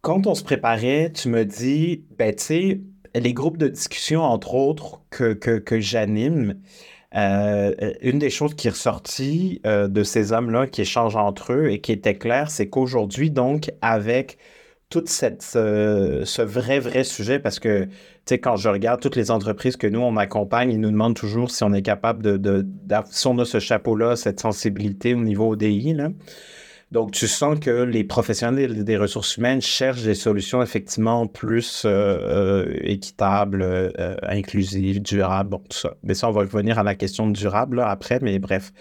[0.00, 2.80] Quand on se préparait, tu me dis, ben, tu sais,
[3.14, 6.60] les groupes de discussion, entre autres, que, que, que j'anime,
[7.16, 11.70] euh, une des choses qui est ressortie euh, de ces hommes-là qui échangent entre eux
[11.70, 14.38] et qui était claire, c'est qu'aujourd'hui, donc, avec
[14.90, 17.90] tout cette, ce, vrai, vrai sujet parce que, tu
[18.26, 21.50] sais, quand je regarde toutes les entreprises que nous, on accompagne, ils nous demandent toujours
[21.50, 22.66] si on est capable de, de,
[23.10, 26.10] si on a ce chapeau-là, cette sensibilité au niveau ODI, là.
[26.90, 31.90] Donc, tu sens que les professionnels des ressources humaines cherchent des solutions effectivement plus euh,
[31.90, 35.96] euh, équitables, euh, inclusives, durables, bon, tout ça.
[36.02, 38.72] Mais ça, on va revenir à la question durable après, mais bref.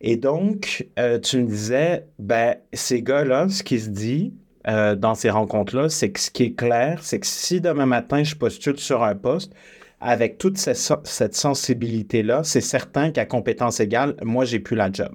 [0.00, 0.88] Et donc,
[1.22, 6.20] tu me disais, ben, ces gars-là, ce qui se dit dans ces rencontres-là, c'est que
[6.20, 9.54] ce qui est clair, c'est que si demain matin, je postule sur un poste,
[10.00, 15.14] avec toute cette sensibilité-là, c'est certain qu'à compétence égale, moi, j'ai plus la job.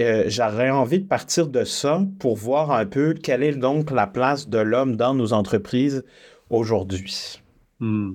[0.00, 4.06] Euh, j'aurais envie de partir de ça pour voir un peu quelle est donc la
[4.06, 6.04] place de l'homme dans nos entreprises
[6.50, 7.40] aujourd'hui.
[7.78, 8.14] Hmm.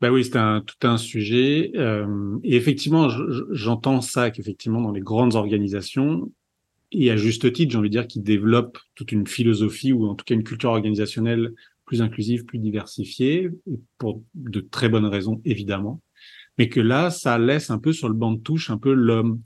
[0.00, 1.70] Ben oui, c'est tout un sujet.
[1.76, 3.08] Euh, et effectivement,
[3.52, 6.30] j'entends ça qu'effectivement, dans les grandes organisations,
[6.90, 10.14] et à juste titre, j'ai envie de dire qu'ils développent toute une philosophie ou en
[10.14, 11.52] tout cas une culture organisationnelle
[11.84, 13.50] plus inclusive, plus diversifiée,
[13.98, 16.00] pour de très bonnes raisons, évidemment.
[16.56, 19.42] Mais que là, ça laisse un peu sur le banc de touche un peu l'homme.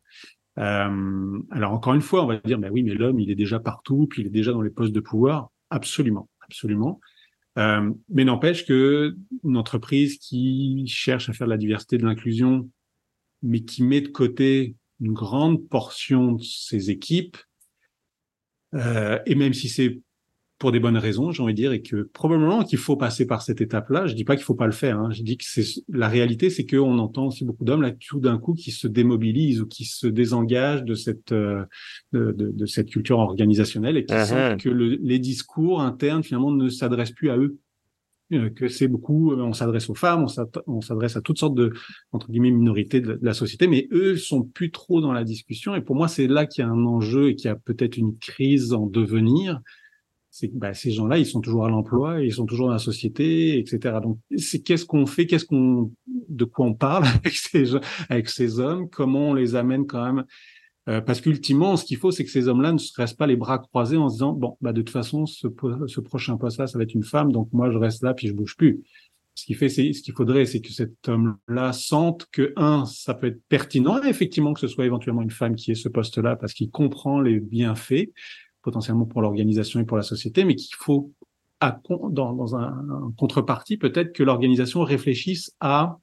[0.58, 3.60] Euh, alors encore une fois, on va dire, mais oui, mais l'homme, il est déjà
[3.60, 5.50] partout, puis il est déjà dans les postes de pouvoir.
[5.70, 7.00] Absolument, absolument.
[7.58, 12.68] Euh, mais n'empêche que une entreprise qui cherche à faire de la diversité, de l'inclusion,
[13.42, 17.36] mais qui met de côté une grande portion de ses équipes,
[18.74, 20.00] euh, et même si c'est
[20.58, 23.42] pour des bonnes raisons, j'ai envie de dire, et que probablement qu'il faut passer par
[23.42, 24.06] cette étape-là.
[24.06, 24.98] Je dis pas qu'il faut pas le faire.
[24.98, 25.10] Hein.
[25.12, 28.38] Je dis que c'est la réalité, c'est qu'on entend aussi beaucoup d'hommes là tout d'un
[28.38, 31.64] coup qui se démobilisent ou qui se désengagent de cette euh,
[32.12, 34.26] de, de, de, cette culture organisationnelle et qui uh-huh.
[34.26, 37.58] sentent que le, les discours internes finalement ne s'adressent plus à eux.
[38.32, 40.26] Euh, que c'est beaucoup, euh, on s'adresse aux femmes,
[40.66, 41.72] on s'adresse à toutes sortes de
[42.12, 45.74] entre guillemets minorités de la société, mais eux sont plus trop dans la discussion.
[45.74, 47.96] Et pour moi, c'est là qu'il y a un enjeu et qu'il y a peut-être
[47.96, 49.62] une crise en devenir
[50.30, 53.58] c'est bah, ces gens-là, ils sont toujours à l'emploi, ils sont toujours dans la société,
[53.58, 53.98] etc.
[54.02, 57.04] Donc, c'est qu'est-ce qu'on fait, qu'est-ce qu'on, de quoi on parle
[58.08, 60.24] avec ces, hommes, comment on les amène quand même,
[60.88, 63.36] euh, parce qu'ultimement, ce qu'il faut, c'est que ces hommes-là ne se restent pas les
[63.36, 66.84] bras croisés en se disant, bon, bah de toute façon, ce, prochain poste-là, ça va
[66.84, 68.80] être une femme, donc moi, je reste là puis je bouge plus.
[69.34, 73.28] Ce qui fait, ce qu'il faudrait, c'est que cet homme-là sente que un, ça peut
[73.28, 76.70] être pertinent, effectivement, que ce soit éventuellement une femme qui ait ce poste-là, parce qu'il
[76.70, 78.10] comprend les bienfaits
[78.68, 81.10] potentiellement pour l'organisation et pour la société, mais qu'il faut,
[81.62, 85.98] dans, dans un, contrepartie, peut-être que l'organisation réfléchisse à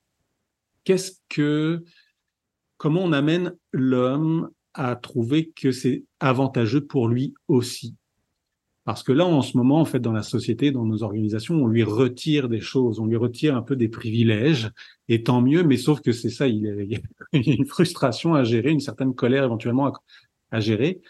[0.84, 1.84] qu'est-ce que,
[2.78, 7.94] comment on amène l'homme à trouver que c'est avantageux pour lui aussi.
[8.84, 11.68] Parce que là, en ce moment, en fait, dans la société, dans nos organisations, on
[11.68, 14.72] lui retire des choses, on lui retire un peu des privilèges,
[15.08, 16.64] et tant mieux, mais sauf que c'est ça, il
[17.34, 19.94] y a une frustration à gérer, une certaine colère éventuellement
[20.50, 21.02] à gérer,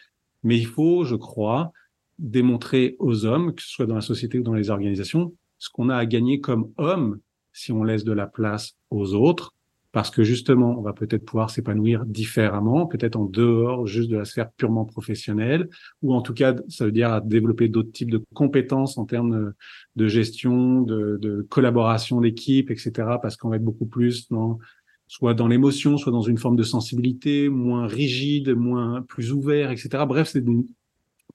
[0.46, 1.74] mais il faut, je crois,
[2.20, 5.90] démontrer aux hommes, que ce soit dans la société ou dans les organisations, ce qu'on
[5.90, 7.20] a à gagner comme homme
[7.52, 9.56] si on laisse de la place aux autres,
[9.92, 14.26] parce que justement, on va peut-être pouvoir s'épanouir différemment, peut-être en dehors juste de la
[14.26, 15.68] sphère purement professionnelle,
[16.04, 19.54] ou en tout cas, ça veut dire développer d'autres types de compétences en termes
[19.96, 24.60] de gestion, de, de collaboration d'équipe, etc., parce qu'on va être beaucoup plus dans
[25.08, 29.90] soit dans l'émotion, soit dans une forme de sensibilité, moins rigide, moins plus ouvert, etc.
[30.08, 30.44] Bref, c'est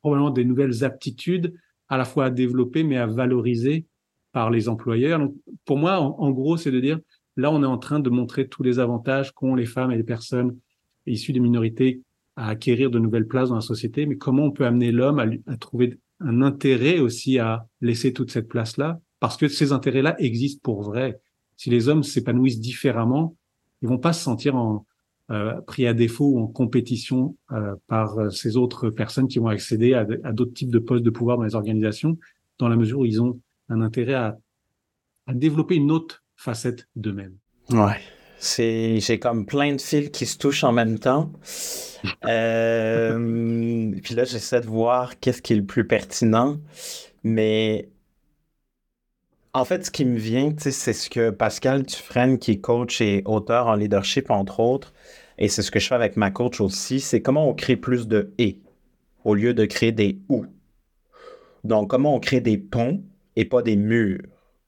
[0.00, 1.54] probablement des nouvelles aptitudes
[1.88, 3.86] à la fois à développer mais à valoriser
[4.32, 5.18] par les employeurs.
[5.18, 6.98] Donc, pour moi, en, gros, c'est de dire
[7.36, 10.04] là, on est en train de montrer tous les avantages qu'ont les femmes et les
[10.04, 10.56] personnes
[11.06, 12.02] issues des minorités
[12.36, 15.56] à acquérir de nouvelles places dans la société, mais comment on peut amener l'homme à,
[15.56, 20.82] trouver un intérêt aussi à laisser toute cette place-là, parce que ces intérêts-là existent pour
[20.82, 21.20] vrai.
[21.56, 23.36] Si les hommes s'épanouissent différemment,
[23.82, 24.86] ils vont pas se sentir en,
[25.30, 29.46] euh, pris à défaut ou en compétition euh, par euh, ces autres personnes qui vont
[29.46, 32.18] accéder à, à d'autres types de postes de pouvoir dans les organisations,
[32.58, 33.38] dans la mesure où ils ont
[33.68, 34.38] un intérêt à,
[35.28, 37.36] à développer une autre facette d'eux-mêmes.
[37.70, 38.00] Ouais.
[38.38, 41.32] C'est, j'ai comme plein de fils qui se touchent en même temps.
[42.24, 46.58] Euh, puis là, j'essaie de voir qu'est-ce qui est le plus pertinent.
[47.24, 47.90] Mais
[49.52, 53.22] en fait, ce qui me vient, c'est ce que Pascal Dufresne, qui est coach et
[53.24, 54.92] auteur en leadership, entre autres,
[55.38, 58.06] et c'est ce que je fais avec ma coach aussi, c'est comment on crée plus
[58.06, 58.60] de et
[59.24, 60.46] au lieu de créer des ou.
[61.64, 63.02] Donc, comment on crée des ponts
[63.36, 64.22] et pas des murs.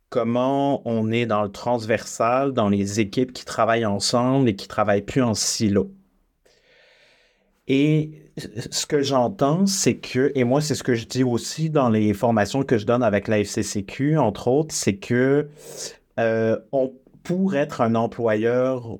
[0.09, 5.03] Comment on est dans le transversal, dans les équipes qui travaillent ensemble et qui travaillent
[5.03, 5.91] plus en silo.
[7.75, 11.89] Et ce que j'entends, c'est que, et moi, c'est ce que je dis aussi dans
[11.89, 15.49] les formations que je donne avec la FCCQ, entre autres, c'est que
[16.21, 16.93] euh, on,
[17.23, 18.99] pour être un employeur,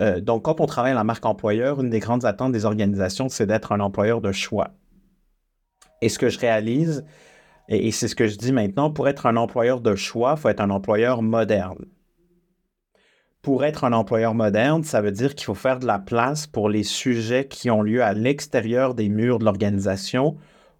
[0.00, 3.28] euh, donc quand on travaille à la marque employeur, une des grandes attentes des organisations,
[3.28, 4.70] c'est d'être un employeur de choix.
[6.00, 7.04] Et ce que je réalise
[7.66, 10.48] et, c'est ce que je dis maintenant, pour être un employeur de choix, il faut
[10.48, 11.86] être un employeur moderne.
[13.42, 16.68] Pour être un employeur moderne, ça veut dire qu'il faut faire de la place pour
[16.68, 20.36] les sujets qui ont lieu à l'extérieur des murs de l'organisation,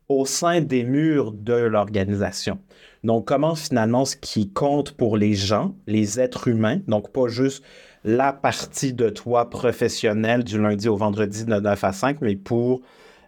[0.08, 2.60] au sein des murs de l'organisation.
[3.02, 7.64] Donc, comment finalement ce qui compte pour les gens, les êtres humains, donc pas juste
[8.04, 12.82] la partie de toi professionnelle du lundi au vendredi de 9 à 5, mais pour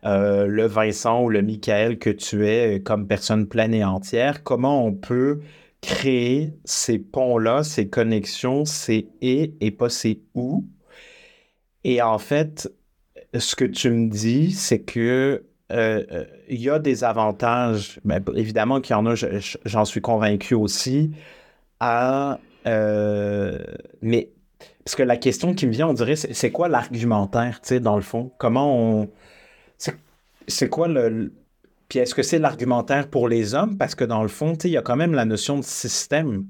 [0.05, 4.87] euh, le Vincent ou le Michael que tu es comme personne pleine et entière, comment
[4.87, 5.41] on peut
[5.85, 10.65] créer ces ponts-là, ces connexions, ces et et pas ces ou.
[11.85, 12.73] Et en fait,
[13.39, 18.81] ce que tu me dis, c'est que euh, il y a des avantages, ben, évidemment
[18.81, 19.15] qu'il y en a,
[19.65, 21.13] j'en suis convaincu aussi,
[21.81, 22.39] à,
[24.03, 24.31] mais
[24.85, 27.97] parce que la question qui me vient, on dirait, c'est quoi l'argumentaire, tu sais, dans
[27.97, 28.33] le fond?
[28.39, 29.11] Comment on,
[30.47, 31.33] c'est quoi le.
[32.01, 33.77] Est-ce que c'est l'argumentaire pour les hommes?
[33.77, 36.47] Parce que dans le fond, il y a quand même la notion de système.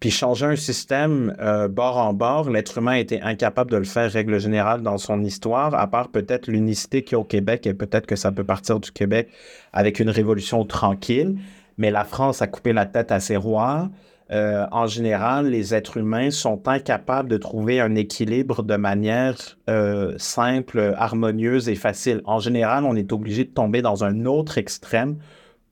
[0.00, 4.10] Puis changer un système euh, bord en bord, l'être humain été incapable de le faire,
[4.10, 7.74] règle générale, dans son histoire, à part peut-être l'unicité qu'il y a au Québec, et
[7.74, 9.28] peut-être que ça peut partir du Québec
[9.74, 11.36] avec une révolution tranquille.
[11.76, 13.90] Mais la France a coupé la tête à ses rois.
[14.32, 19.36] Euh, en général, les êtres humains sont incapables de trouver un équilibre de manière
[19.68, 22.20] euh, simple, harmonieuse et facile.
[22.24, 25.18] En général, on est obligé de tomber dans un autre extrême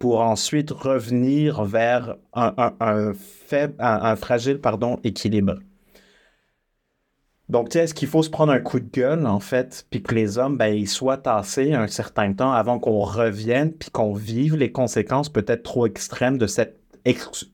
[0.00, 3.12] pour ensuite revenir vers un,
[4.16, 4.61] fragile
[5.04, 5.54] équilibre.
[7.48, 10.36] Donc, est-ce qu'il faut se prendre un coup de gueule, en fait, puis que les
[10.36, 14.70] hommes, ben, ils soient tassés un certain temps avant qu'on revienne, puis qu'on vive les
[14.70, 16.78] conséquences peut-être trop extrêmes de cette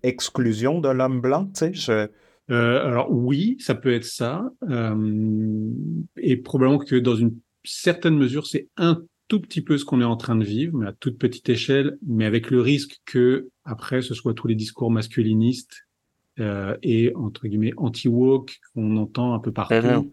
[0.02, 2.10] exclusion de l'homme blanc, tu sais,
[2.50, 5.70] euh, alors oui, ça peut être ça, euh,
[6.16, 10.04] et probablement que dans une certaine mesure, c'est un tout petit peu ce qu'on est
[10.04, 14.02] en train de vivre, mais à toute petite échelle, mais avec le risque que après
[14.02, 15.86] ce soit tous les discours masculinistes
[16.38, 20.10] euh, et entre guillemets anti-woke qu'on entend un peu partout,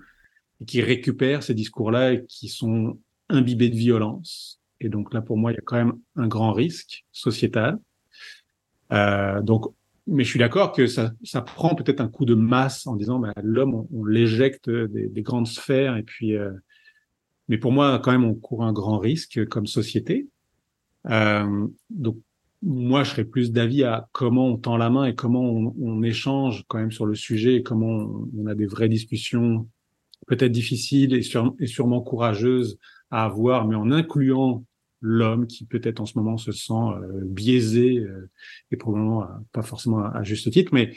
[0.62, 4.62] et qui récupèrent ces discours-là et qui sont imbibés de violence.
[4.80, 7.78] Et donc là, pour moi, il y a quand même un grand risque sociétal.
[8.92, 9.66] Euh, donc,
[10.08, 13.20] mais je suis d'accord que ça, ça prend peut-être un coup de masse en disant
[13.20, 16.36] bah, l'homme, on, l'éjecte des, des, grandes sphères et puis.
[16.36, 16.52] Euh,
[17.48, 20.28] mais pour moi, quand même, on court un grand risque comme société.
[21.10, 22.18] Euh, donc,
[22.62, 26.04] moi, je serais plus d'avis à comment on tend la main et comment on, on,
[26.04, 29.68] échange quand même sur le sujet et comment on, on a des vraies discussions,
[30.28, 32.78] peut-être difficiles et sûrement courageuses
[33.10, 34.64] à avoir, mais en incluant
[35.02, 38.30] l'homme qui peut-être en ce moment se sent euh, biaisé euh,
[38.72, 40.94] et probablement pas forcément à, juste titre, mais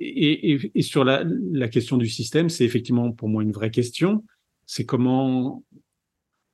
[0.00, 4.24] et, et, sur la, la, question du système, c'est effectivement pour moi une vraie question.
[4.66, 5.62] C'est comment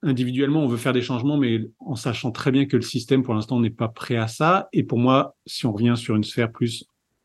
[0.03, 3.35] individuellement on veut faire des changements, mais en sachant très bien que le système pour
[3.35, 4.69] l'instant n'est pas prêt à ça.
[4.73, 6.85] Et pour moi, si on revient sur une sphère plus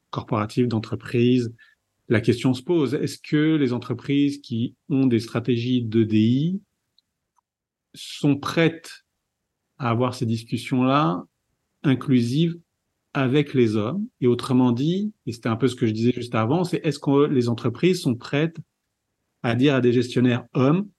[0.10, 1.54] corporative d'entreprise,
[2.08, 6.62] la question se pose est-ce que les entreprises qui ont des stratégies d'EDI
[7.94, 9.05] sont prêtes
[9.78, 11.26] à avoir ces discussions-là
[11.84, 12.58] inclusives
[13.14, 14.08] avec les hommes.
[14.22, 17.00] Et autrement dit, et c'était un peu ce que je disais juste avant, c'est est-ce
[17.00, 18.58] que les entreprises sont prêtes
[19.44, 20.90] à dire à des gestionnaires hommes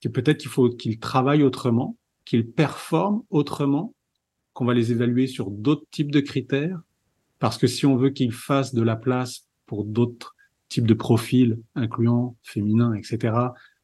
[0.00, 3.94] que peut-être qu'il faut qu'ils travaillent autrement, qu'ils performent autrement,
[4.52, 6.80] qu'on va les évaluer sur d'autres types de critères,
[7.38, 10.34] parce que si on veut qu'ils fassent de la place pour d'autres
[10.68, 13.34] types de profils, incluant féminins, etc.,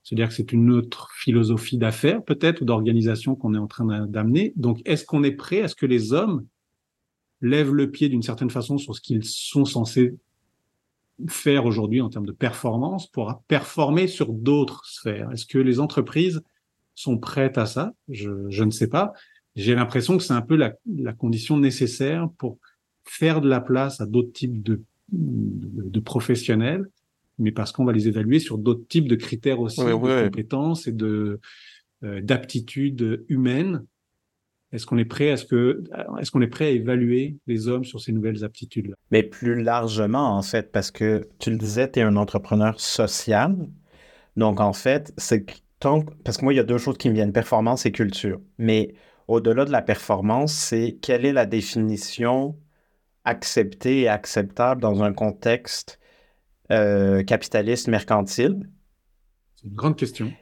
[0.05, 4.53] c'est-à-dire que c'est une autre philosophie d'affaires, peut-être, ou d'organisation qu'on est en train d'amener.
[4.55, 6.47] Donc, est-ce qu'on est prêt à ce que les hommes
[7.41, 10.15] lèvent le pied d'une certaine façon sur ce qu'ils sont censés
[11.29, 15.33] faire aujourd'hui en termes de performance pour performer sur d'autres sphères?
[15.33, 16.43] Est-ce que les entreprises
[16.95, 17.95] sont prêtes à ça?
[18.11, 19.15] Je, ne sais pas.
[19.57, 22.59] J'ai l'impression que c'est un peu la, condition nécessaire pour
[23.05, 24.63] faire de la place à d'autres types
[25.13, 26.91] de professionnels
[27.39, 30.93] mais parce qu'on va les évaluer sur d'autres types de critères aussi de compétences et
[30.93, 31.41] de
[32.05, 33.85] euh, d'aptitudes humaines.
[34.73, 35.85] Est-ce qu'on est prêt à ce que
[36.21, 38.97] est-ce qu'on est prêt à évaluer les hommes sur ces nouvelles aptitudes-là?
[39.11, 43.69] Mais plus largement en fait, parce que tu le disais, tu es un entrepreneur social.
[44.37, 45.47] Donc en fait, c'est
[46.25, 48.41] parce que moi il y a deux choses qui me viennent performance et culture.
[48.59, 48.95] Mais
[49.29, 52.57] au-delà de la performance, c'est quelle est la définition
[53.25, 55.99] acceptée et acceptable dans un contexte
[56.71, 58.69] euh, capitaliste mercantile?
[59.57, 60.33] C'est une grande question.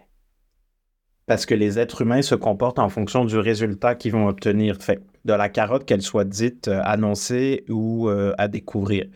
[1.26, 4.76] Parce que les êtres humains se comportent en fonction du résultat qu'ils vont obtenir.
[4.80, 9.06] Fait, de la carotte, qu'elle soit dite, euh, annoncée ou euh, à découvrir.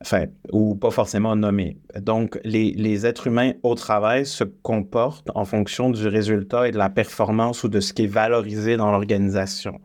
[0.00, 1.78] Enfin, ou pas forcément nommée.
[2.00, 6.78] Donc, les, les, êtres humains au travail se comportent en fonction du résultat et de
[6.78, 9.80] la performance ou de ce qui est valorisé dans l'organisation.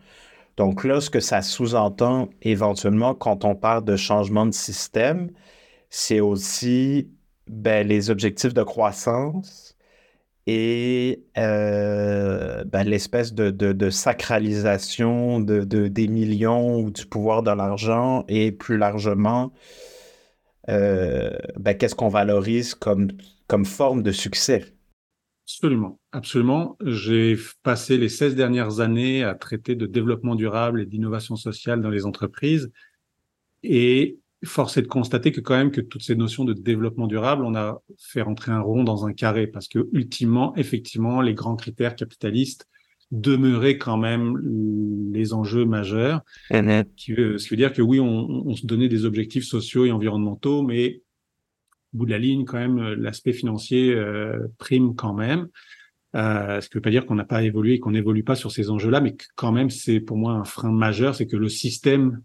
[0.56, 5.32] Donc là, ce que ça sous-entend éventuellement quand on parle de changement de système,
[5.96, 7.12] c'est aussi
[7.46, 9.78] ben, les objectifs de croissance
[10.48, 18.52] et euh, ben, l'espèce de, sacralisation de, des millions ou du pouvoir de l'argent et
[18.52, 19.54] plus largement,
[20.68, 23.12] euh, ben, qu'est-ce qu'on valorise comme,
[23.46, 24.66] comme forme de succès.
[25.46, 26.76] Absolument, absolument.
[26.84, 31.91] J'ai passé les 16 dernières années à traiter de développement durable et d'innovation sociale dans
[31.91, 32.72] les entreprises.
[33.62, 37.44] Et force est de constater que quand même que toutes ces notions de développement durable,
[37.46, 41.56] on a fait rentrer un rond dans un carré parce que ultimement, effectivement, les grands
[41.56, 42.68] critères capitalistes
[43.12, 44.39] demeuraient quand même
[45.14, 46.22] les enjeux majeurs.
[46.96, 49.91] Qui, ce qui veut dire que oui, on, on, se donnait des objectifs sociaux et
[49.91, 51.02] environnementaux, mais
[51.94, 55.48] au bout de la ligne, quand même, l'aspect financier euh, prime quand même.
[56.16, 58.52] Euh, ce qui veut pas dire qu'on n'a pas évolué et qu'on n'évolue pas sur
[58.52, 62.22] ces enjeux-là, mais quand même, c'est pour moi un frein majeur, c'est que le système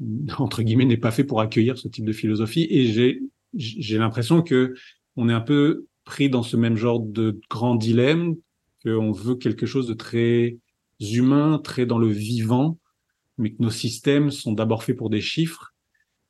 [0.38, 2.66] entre guillemets, n'est pas fait pour accueillir ce type de philosophie.
[2.70, 3.22] Et j'ai,
[3.54, 4.74] j'ai l'impression que
[5.16, 8.36] on est un peu pris dans ce même genre de grand dilemme,
[8.84, 10.58] qu'on veut quelque chose de très
[11.00, 12.78] humain, très dans le vivant,
[13.38, 15.74] mais que nos systèmes sont d'abord faits pour des chiffres.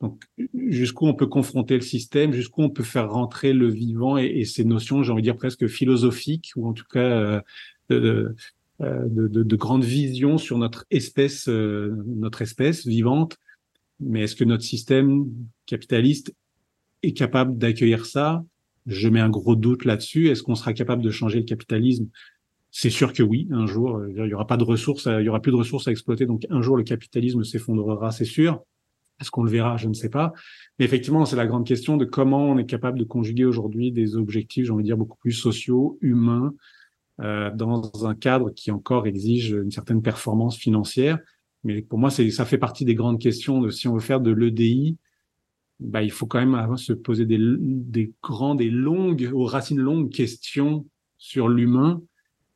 [0.00, 0.22] Donc,
[0.54, 4.64] jusqu'où on peut confronter le système, jusqu'où on peut faire rentrer le vivant et, ces
[4.64, 7.40] notions, j'ai envie de dire presque philosophiques, ou en tout cas euh,
[7.88, 8.34] de,
[8.80, 13.38] de, de, de, grandes visions sur notre espèce, euh, notre espèce vivante,
[14.00, 15.26] mais est-ce que notre système
[15.66, 16.32] capitaliste
[17.02, 18.44] est capable d'accueillir ça?
[18.86, 20.28] Je mets un gros doute là-dessus.
[20.28, 22.08] Est-ce qu'on sera capable de changer le capitalisme?
[22.70, 23.48] C'est sûr que oui.
[23.50, 25.88] Un jour, euh, il y aura pas de ressources, il y aura plus de ressources
[25.88, 26.26] à exploiter.
[26.26, 28.62] Donc un jour, le capitalisme s'effondrera, c'est sûr.
[29.20, 29.76] Est-ce qu'on le verra?
[29.76, 30.32] Je ne sais pas.
[30.78, 34.16] Mais effectivement, c'est la grande question de comment on est capable de conjuguer aujourd'hui des
[34.16, 36.54] objectifs, j'ai envie de dire, beaucoup plus sociaux, humains,
[37.22, 41.18] euh, dans un cadre qui encore exige une certaine performance financière.
[41.66, 44.30] Mais pour moi, ça fait partie des grandes questions de si on veut faire de
[44.30, 44.96] l'EDI,
[45.80, 50.12] bah, il faut quand même se poser des, des grandes et longues, aux racines longues
[50.12, 50.86] questions
[51.18, 52.00] sur l'humain.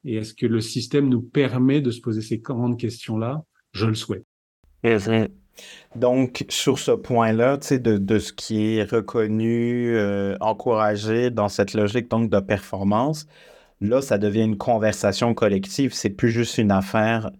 [0.04, 3.42] Et est-ce que le système nous permet de se poser ces grandes questions-là?
[3.72, 4.24] Je le souhaite.
[5.96, 11.48] Donc, sur ce point-là, tu sais, de, de, ce qui est reconnu, euh, encouragé dans
[11.48, 13.26] cette logique donc de performance,
[13.80, 15.92] là, ça devient une conversation collective.
[15.94, 17.32] C'est plus juste une affaire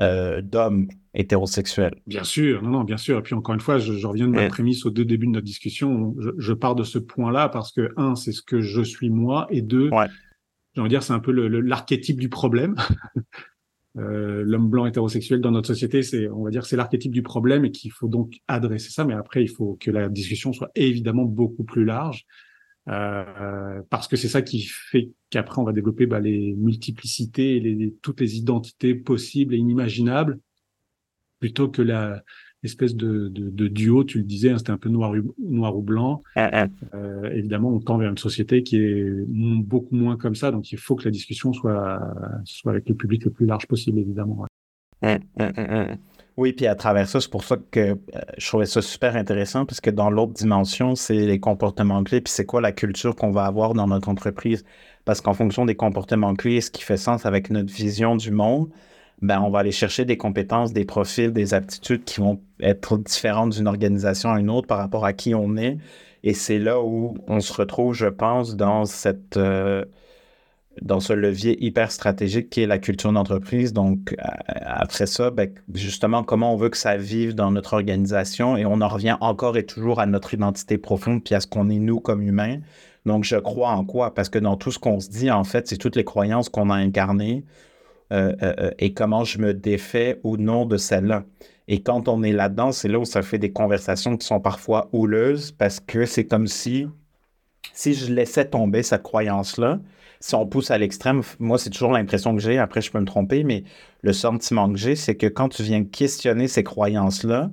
[0.00, 1.94] euh, d'hommes hétérosexuels.
[2.06, 3.18] Bien sûr, non, non, bien sûr.
[3.18, 5.46] Et puis encore une fois, je, reviens de ma prémisse au deux débuts de notre
[5.46, 6.14] discussion.
[6.38, 9.62] Je, pars de ce point-là parce que un, c'est ce que je suis moi, et
[9.62, 9.90] deux,
[10.74, 12.74] j'ai envie de dire, c'est un peu l'archétype du problème.
[13.96, 17.64] Euh, l'homme blanc hétérosexuel dans notre société, c'est, on va dire, c'est l'archétype du problème
[17.64, 19.04] et qu'il faut donc adresser ça.
[19.04, 22.26] Mais après, il faut que la discussion soit évidemment beaucoup plus large.
[22.88, 27.94] Euh, parce que c'est ça qui fait qu'après on va développer bah, les multiplicités, les,
[28.02, 30.38] toutes les identités possibles et inimaginables,
[31.44, 32.22] plutôt que la
[32.62, 36.22] espèce de, de, duo, tu le disais, hein, c'était un peu noir, noir ou blanc.
[36.36, 36.66] Ah, ah.
[36.94, 40.78] Euh, évidemment, on tend vers une société qui est beaucoup moins comme ça, donc il
[40.78, 42.00] faut que la discussion soit,
[42.46, 44.46] soit avec le public le plus large possible, évidemment.
[45.02, 45.18] Ah,
[46.38, 47.94] oui, puis à travers ça, c'est pour ça que euh,
[48.38, 52.32] je trouvais ça super intéressant, parce que dans l'autre dimension, c'est les comportements clés, puis
[52.32, 54.64] c'est quoi la culture qu'on va avoir dans notre entreprise.
[55.04, 58.70] Parce qu'en fonction des comportements clés, ce qui fait sens avec notre vision du monde,
[59.22, 63.50] ben, on va aller chercher des compétences, des profils, des aptitudes qui vont être différentes
[63.50, 65.78] d'une organisation à une autre par rapport à qui on est.
[66.22, 69.36] Et c'est là où on se retrouve, je pense, dans cette...
[69.36, 69.84] Euh,
[70.82, 73.72] dans ce levier hyper stratégique qui est la culture d'entreprise.
[73.72, 74.24] Donc, euh,
[74.62, 78.80] après ça, ben, justement, comment on veut que ça vive dans notre organisation et on
[78.80, 82.00] en revient encore et toujours à notre identité profonde puis à ce qu'on est nous
[82.00, 82.58] comme humains.
[83.06, 84.14] Donc, je crois en quoi?
[84.14, 86.70] Parce que dans tout ce qu'on se dit, en fait, c'est toutes les croyances qu'on
[86.70, 87.44] a incarnées
[88.10, 91.24] et comment je me défais ou non de celles-là.
[91.66, 94.88] Et quand on est là-dedans, c'est là où ça fait des conversations qui sont parfois
[94.92, 96.86] houleuses parce que c'est comme si,
[97.72, 99.80] si je laissais tomber cette croyance-là,
[100.20, 103.04] si on pousse à l'extrême, moi, c'est toujours l'impression que j'ai, après, je peux me
[103.04, 103.64] tromper, mais
[104.02, 107.50] le sentiment que j'ai, c'est que quand tu viens questionner ces croyances-là,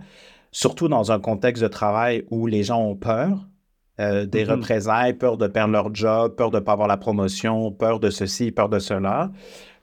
[0.52, 3.48] surtout dans un contexte de travail où les gens ont peur,
[4.02, 4.52] euh, des mm-hmm.
[4.52, 8.10] représailles, peur de perdre leur job, peur de ne pas avoir la promotion, peur de
[8.10, 9.32] ceci, peur de cela,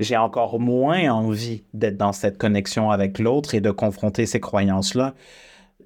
[0.00, 5.14] j'ai encore moins envie d'être dans cette connexion avec l'autre et de confronter ces croyances-là.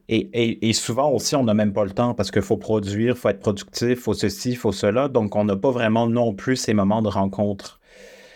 [0.08, 3.28] Et, souvent aussi, on n'a même pas le temps parce qu'il faut produire, il faut
[3.30, 5.08] être productif, il faut ceci, il faut cela.
[5.08, 7.80] Donc, on n'a pas vraiment non plus ces moments de rencontre.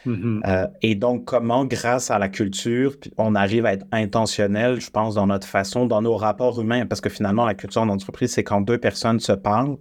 [0.07, 0.41] Mm-hmm.
[0.47, 5.15] Euh, et donc, comment, grâce à la culture, on arrive à être intentionnel, je pense,
[5.15, 8.61] dans notre façon, dans nos rapports humains, parce que finalement, la culture d'entreprise, c'est quand
[8.61, 9.77] deux personnes se parlent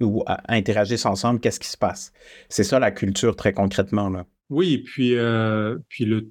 [0.00, 2.12] ou euh, interagissent ensemble, qu'est-ce qui se passe?
[2.48, 4.08] C'est ça la culture, très concrètement.
[4.10, 4.26] Là.
[4.50, 6.30] Oui, puis, euh, puis le,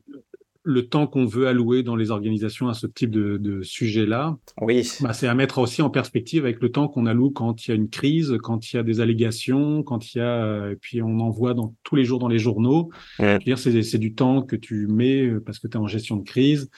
[0.64, 4.88] le temps qu'on veut allouer dans les organisations à ce type de, de sujet-là, oui.
[5.02, 7.74] Bah, c'est à mettre aussi en perspective avec le temps qu'on alloue quand il y
[7.74, 11.02] a une crise, quand il y a des allégations, quand il y a, et puis
[11.02, 12.92] on en voit dans, tous les jours dans les journaux.
[13.20, 16.24] Dire, c'est, du temps que tu mets euh, parce que tu es en gestion de
[16.24, 16.70] crise.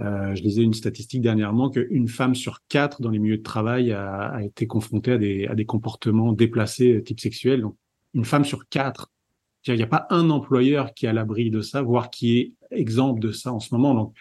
[0.00, 3.92] Euh, je lisais une statistique dernièrement qu'une femme sur quatre dans les milieux de travail
[3.92, 7.60] a, a été confrontée à des, à des comportements déplacés euh, type sexuel.
[7.60, 7.76] Donc,
[8.14, 9.10] une femme sur quatre.
[9.66, 12.52] Il n'y a pas un employeur qui est à l'abri de ça, voire qui est
[12.70, 13.94] exemple de ça en ce moment.
[13.94, 14.14] Donc,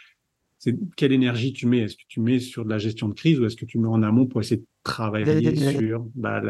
[0.57, 1.79] c'est quelle énergie tu mets?
[1.79, 3.87] Est-ce que tu mets sur de la gestion de crise ou est-ce que tu mets
[3.87, 6.41] en amont pour essayer de travailler sur bah,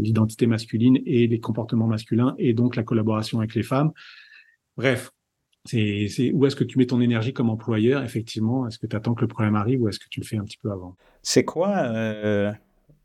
[0.00, 3.92] l'identité masculine et les comportements masculins et donc la collaboration avec les femmes?
[4.78, 5.10] Bref,
[5.66, 9.14] c'est où est-ce que tu mets ton énergie comme employeur Effectivement, est-ce que tu attends
[9.14, 10.96] que le problème arrive ou est-ce que tu le fais un petit peu avant?
[11.22, 12.52] C'est quoi euh,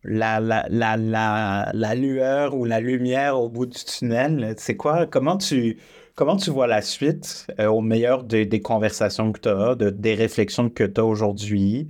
[0.04, 4.56] la, la, la, la, lueur ou la lumière au bout du tunnel?
[4.58, 5.06] C'est quoi?
[5.06, 5.78] Comment tu,
[6.16, 9.90] comment tu vois la suite euh, au meilleur des, des conversations que tu as, de,
[9.90, 11.88] des réflexions que tu as aujourd'hui?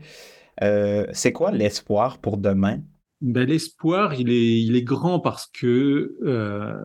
[0.62, 2.80] Euh, c'est quoi l'espoir pour demain?
[3.22, 6.76] Ben, l'espoir, il est, il est grand parce que, euh,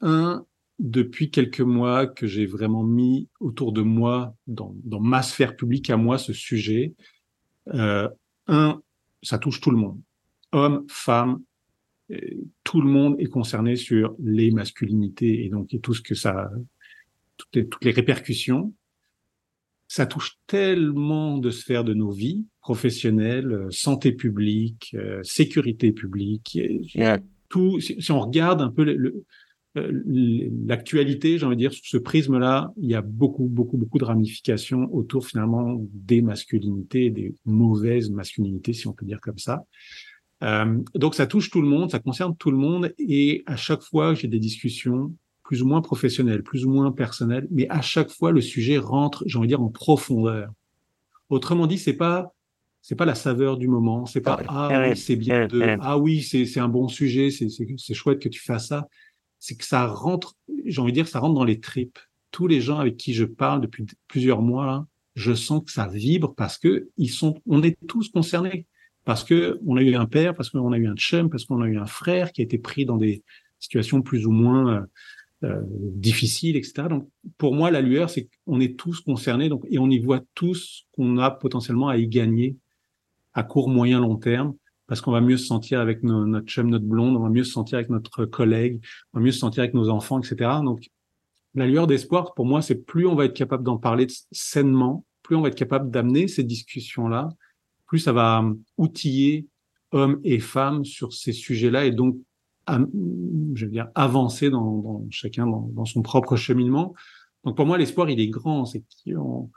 [0.00, 0.44] un,
[0.78, 5.90] depuis quelques mois que j'ai vraiment mis autour de moi, dans, dans ma sphère publique
[5.90, 6.94] à moi, ce sujet,
[7.72, 8.80] un,
[9.22, 9.98] ça touche tout le monde.
[10.56, 11.42] Hommes, femmes,
[12.10, 12.16] euh,
[12.64, 16.50] tout le monde est concerné sur les masculinités et donc et tout ce que ça,
[17.36, 18.72] toutes les, toutes les répercussions.
[19.88, 26.58] Ça touche tellement de sphères de nos vies professionnelles, euh, santé publique, euh, sécurité publique,
[27.50, 27.78] tout.
[27.80, 28.84] Si, si on regarde un peu
[29.74, 34.04] l'actualité, j'ai envie de dire, sous ce prisme-là, il y a beaucoup, beaucoup, beaucoup de
[34.04, 39.64] ramifications autour finalement des masculinités, des mauvaises masculinités, si on peut dire comme ça.
[40.42, 43.82] Euh, donc ça touche tout le monde, ça concerne tout le monde, et à chaque
[43.82, 48.10] fois j'ai des discussions plus ou moins professionnelles, plus ou moins personnelles, mais à chaque
[48.10, 50.50] fois le sujet rentre, j'ai envie de dire, en profondeur.
[51.30, 52.32] Autrement dit, c'est pas
[52.82, 56.22] c'est pas la saveur du moment, c'est pas ah oui c'est bien de ah oui
[56.22, 58.86] c'est un bon sujet, c'est chouette que tu fasses ça.
[59.38, 60.34] C'est que ça rentre,
[60.64, 61.98] j'ai envie de dire, ça rentre dans les tripes.
[62.30, 65.86] Tous les gens avec qui je parle depuis plusieurs mois, là, je sens que ça
[65.86, 68.66] vibre parce que ils sont, on est tous concernés
[69.06, 71.62] parce que on a eu un père, parce qu'on a eu un chum, parce qu'on
[71.62, 73.22] a eu un frère qui a été pris dans des
[73.60, 74.80] situations plus ou moins euh,
[75.44, 76.88] euh, difficiles, etc.
[76.90, 80.22] Donc, pour moi, la lueur, c'est qu'on est tous concernés, donc et on y voit
[80.34, 82.56] tous qu'on a potentiellement à y gagner
[83.32, 84.54] à court, moyen, long terme,
[84.88, 87.52] parce qu'on va mieux se sentir avec notre chum, notre blonde, on va mieux se
[87.52, 90.50] sentir avec notre collègue, on va mieux se sentir avec nos enfants, etc.
[90.64, 90.90] Donc,
[91.54, 95.36] la lueur d'espoir, pour moi, c'est plus on va être capable d'en parler sainement, plus
[95.36, 97.28] on va être capable d'amener ces discussions-là,
[97.86, 98.44] plus ça va
[98.76, 99.46] outiller
[99.92, 102.16] hommes et femmes sur ces sujets-là et donc,
[102.68, 106.94] je veux dire, avancer dans, dans chacun dans, dans, son propre cheminement.
[107.44, 108.64] Donc, pour moi, l'espoir, il est grand.
[108.64, 109.50] C'est qu'on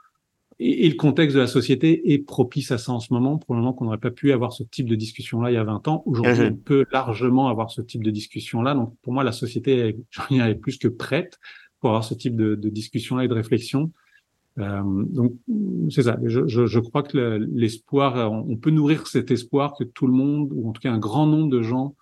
[0.60, 3.54] et, et, le contexte de la société est propice à ça en ce moment, pour
[3.54, 5.88] le moment qu'on n'aurait pas pu avoir ce type de discussion-là il y a 20
[5.88, 6.02] ans.
[6.06, 6.52] Aujourd'hui, mmh.
[6.52, 8.74] on peut largement avoir ce type de discussion-là.
[8.74, 9.96] Donc, pour moi, la société
[10.30, 11.40] est, est plus que prête
[11.80, 13.90] pour avoir ce type de, de discussion-là et de réflexion.
[14.60, 15.32] Euh, donc,
[15.90, 16.18] c'est ça.
[16.24, 20.72] Je, crois que l'espoir, on peut nourrir cet espoir que tout le monde, ou en
[20.72, 21.94] tout cas un grand nombre de gens,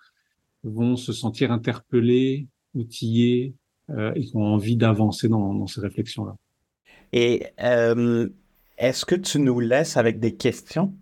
[0.63, 3.53] vont se sentir interpellés, outillés,
[3.89, 6.35] euh, et qui ont envie d'avancer dans, ces réflexions-là.
[7.11, 8.29] Et euh,
[8.77, 10.93] est-ce que tu nous laisses avec des questions?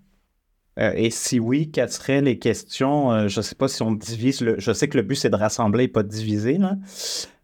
[0.80, 3.12] Euh, et si oui, quelles seraient les questions?
[3.12, 4.44] Euh, je ne sais pas si on divise.
[4.58, 6.60] Je sais que le but, c'est de rassembler et pas de diviser.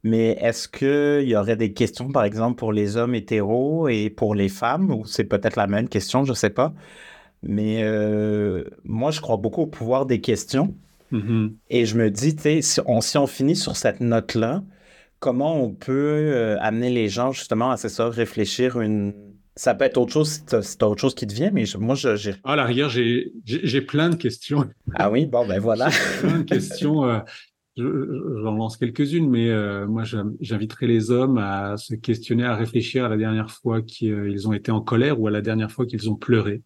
[0.04, 4.36] Mais est-ce qu'il y aurait des questions, par exemple, pour les hommes hétéros et pour
[4.36, 4.91] les femmes?
[4.91, 6.74] Ou c'est peut-être la même question, je ne sais pas.
[7.41, 10.76] Mais euh, moi, je crois beaucoup au pouvoir des questions.
[11.14, 11.54] Mm-hmm.
[11.70, 14.64] Et je me dis, tu sais, si on, si on finit sur cette note-là,
[15.20, 19.14] comment on peut euh, amener les gens justement à, c'est ça, réfléchir une.
[19.56, 21.95] Ça peut être autre chose si t'as autre chose qui te vient, mais je, moi,
[21.95, 22.34] j'ai.
[22.43, 24.66] Ah, la rigueur, j'ai plein de questions.
[24.95, 25.89] Ah oui, bon, ben voilà.
[26.20, 27.06] plein de questions.
[27.06, 27.20] Euh,
[27.76, 30.04] J'en lance quelques-unes, mais euh, moi,
[30.40, 34.72] j'inviterai les hommes à se questionner, à réfléchir à la dernière fois qu'ils ont été
[34.72, 36.62] en colère ou à la dernière fois qu'ils ont pleuré.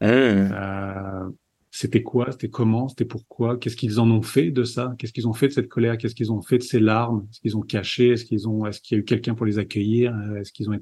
[0.00, 0.06] Mmh.
[0.06, 1.28] Euh,
[1.70, 5.28] c'était quoi, c'était comment, c'était pourquoi, qu'est-ce qu'ils en ont fait de ça, qu'est-ce qu'ils
[5.28, 7.62] ont fait de cette colère, qu'est-ce qu'ils ont fait de ces larmes, est-ce qu'ils ont
[7.62, 10.70] caché, est-ce qu'ils ont, est-ce qu'il y a eu quelqu'un pour les accueillir, est-ce qu'ils
[10.70, 10.80] ont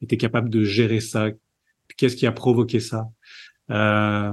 [0.00, 1.30] été capables de gérer ça,
[1.96, 3.08] qu'est-ce qui a provoqué ça,
[3.72, 4.32] euh,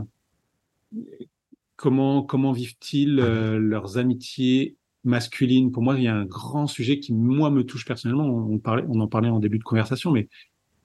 [1.77, 4.75] comment comment vivent-ils euh, leurs amitiés
[5.05, 5.71] masculines?
[5.71, 8.25] Pour moi, il y a un grand sujet qui moi me touche personnellement.
[8.25, 10.27] On parlait, on en parlait en début de conversation, mais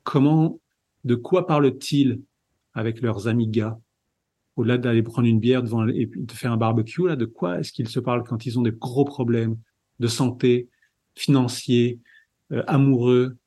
[0.05, 0.61] comment,
[1.05, 2.20] de quoi parlent-ils
[2.74, 3.80] avec leurs amis gars?
[4.55, 7.72] Au-delà d'aller prendre une bière devant et de faire un barbecue, là, de quoi est-ce
[7.72, 9.57] qu'ils se parlent quand ils ont des gros problèmes
[9.99, 10.68] de santé,
[11.14, 12.01] financiers,
[12.53, 13.38] euh, amoureux,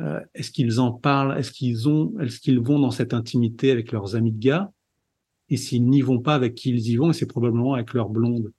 [0.00, 1.38] euh, est-ce qu'ils en parlent?
[1.38, 4.70] Est-ce qu'ils ont Est-ce qu'ils vont dans cette intimité avec leurs amis de gars?
[5.50, 8.08] Et s'ils n'y vont pas, avec qui ils y vont Et c'est probablement avec leur
[8.08, 8.52] blonde.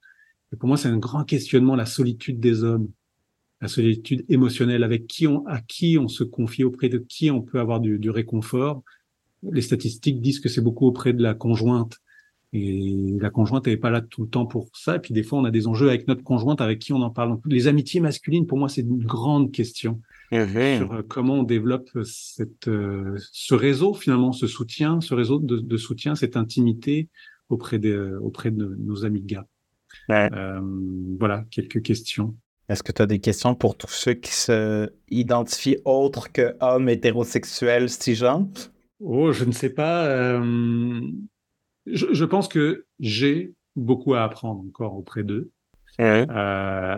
[0.54, 2.90] Et pour moi, c'est un grand questionnement la solitude des hommes,
[3.62, 7.42] la solitude émotionnelle, avec qui on, à qui on se confie, auprès de qui on
[7.42, 8.84] peut avoir du, du réconfort.
[9.44, 11.98] Les statistiques disent que c'est beaucoup auprès de la conjointe.
[12.54, 14.98] Et la conjointe n'est pas là tout le temps pour ça.
[14.98, 17.10] Et puis des fois, on a des enjeux avec notre conjointe, avec qui on en
[17.10, 17.40] parle.
[17.46, 20.78] Les amitiés masculines, pour moi, c'est une grande question Mhm.
[20.78, 25.58] sur euh, comment on développe cette, euh, ce réseau finalement, ce soutien, ce réseau de,
[25.58, 27.10] de soutien, cette intimité
[27.50, 29.46] auprès de, auprès de nos amis de gars.
[30.08, 30.30] Ouais.
[30.34, 30.62] Euh,
[31.20, 32.36] voilà, quelques questions.
[32.70, 36.88] Est-ce que tu as des questions pour tous ceux qui se identifient autres que hommes
[36.88, 38.72] hétérosexuels cisgenres?
[39.02, 40.06] Oh, je ne sais pas.
[40.06, 41.02] euh,
[41.86, 45.52] je, je pense que j'ai beaucoup à apprendre encore auprès d'eux.
[46.00, 46.96] Euh,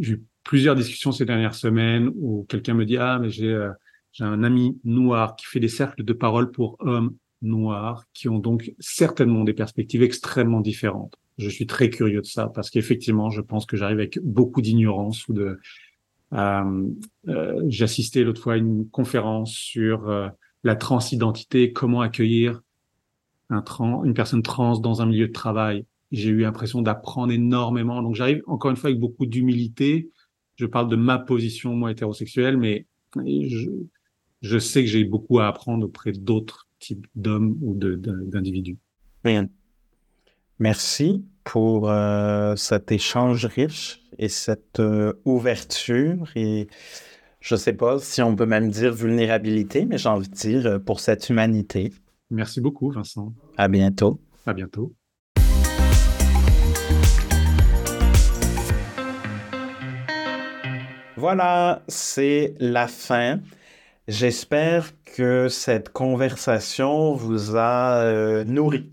[0.00, 3.70] j'ai plusieurs discussions ces dernières semaines où quelqu'un me dit ah mais j'ai euh,
[4.12, 8.38] j'ai un ami noir qui fait des cercles de parole pour hommes noirs qui ont
[8.38, 11.14] donc certainement des perspectives extrêmement différentes.
[11.38, 15.28] Je suis très curieux de ça parce qu'effectivement je pense que j'arrive avec beaucoup d'ignorance
[15.28, 15.58] ou de
[16.32, 16.88] euh,
[17.28, 20.28] euh, j'ai assisté l'autre fois à une conférence sur euh,
[20.64, 22.60] la transidentité, comment accueillir
[23.48, 28.02] un trans, une personne trans dans un milieu de travail j'ai eu l'impression d'apprendre énormément.
[28.02, 30.10] Donc j'arrive encore une fois avec beaucoup d'humilité.
[30.60, 32.84] Je parle de ma position, moi, hétérosexuelle, mais
[33.16, 33.70] je,
[34.42, 38.76] je sais que j'ai beaucoup à apprendre auprès d'autres types d'hommes ou de- de- d'individus.
[39.24, 39.48] Bien.
[40.58, 46.68] Merci pour euh, cet échange riche et cette euh, ouverture et
[47.40, 50.78] je sais pas si on peut même dire vulnérabilité, mais j'ai envie de dire euh,
[50.78, 51.90] pour cette humanité.
[52.30, 53.32] Merci beaucoup, Vincent.
[53.56, 54.20] À bientôt.
[54.44, 54.92] À bientôt.
[61.20, 63.40] Voilà, c'est la fin.
[64.08, 68.90] J'espère que cette conversation vous a euh, nourri.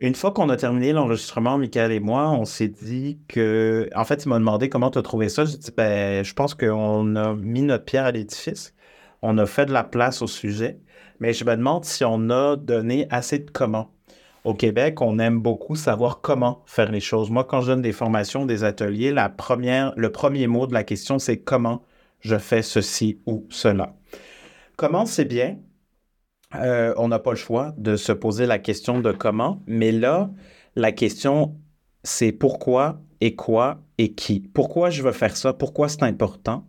[0.00, 3.88] Une fois qu'on a terminé l'enregistrement, Michael et moi, on s'est dit que...
[3.94, 5.46] En fait, il m'a demandé comment tu as trouvé ça.
[5.46, 8.74] J'ai dit, ben, je pense qu'on a mis notre pierre à l'édifice.
[9.22, 10.78] On a fait de la place au sujet.
[11.20, 13.90] Mais je me demande si on a donné assez de comment.
[14.44, 17.30] Au Québec, on aime beaucoup savoir comment faire les choses.
[17.30, 20.82] Moi, quand je donne des formations, des ateliers, la première, le premier mot de la
[20.82, 21.82] question, c'est comment
[22.20, 23.94] je fais ceci ou cela.
[24.76, 25.58] Comment, c'est bien.
[26.54, 30.30] Euh, on n'a pas le choix de se poser la question de comment, mais là,
[30.74, 31.56] la question,
[32.02, 34.40] c'est pourquoi et quoi et qui.
[34.40, 35.52] Pourquoi je veux faire ça?
[35.52, 36.66] Pourquoi c'est important?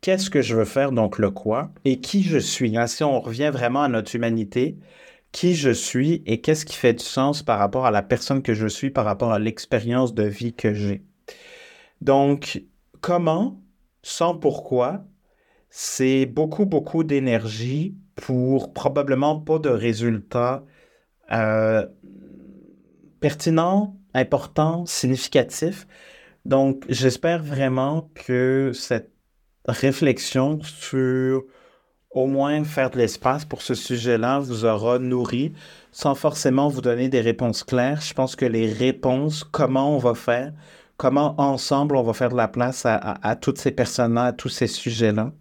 [0.00, 1.70] Qu'est-ce que je veux faire, donc le quoi?
[1.84, 2.76] Et qui je suis?
[2.76, 4.76] Hein, Si on revient vraiment à notre humanité,
[5.32, 8.54] qui je suis et qu'est-ce qui fait du sens par rapport à la personne que
[8.54, 11.02] je suis, par rapport à l'expérience de vie que j'ai.
[12.00, 12.62] Donc,
[13.00, 13.62] comment,
[14.02, 15.04] sans pourquoi,
[15.70, 20.64] c'est beaucoup, beaucoup d'énergie pour probablement pas de résultats
[21.32, 21.86] euh,
[23.20, 25.86] pertinents, importants, significatifs.
[26.44, 29.12] Donc, j'espère vraiment que cette
[29.66, 31.44] réflexion sur
[32.14, 35.52] au moins faire de l'espace pour ce sujet-là vous aura nourri
[35.90, 38.00] sans forcément vous donner des réponses claires.
[38.00, 40.52] Je pense que les réponses, comment on va faire,
[40.96, 44.66] comment ensemble on va faire de la place à, toutes ces personnes-là, à tous ces
[44.66, 45.32] sujets-là,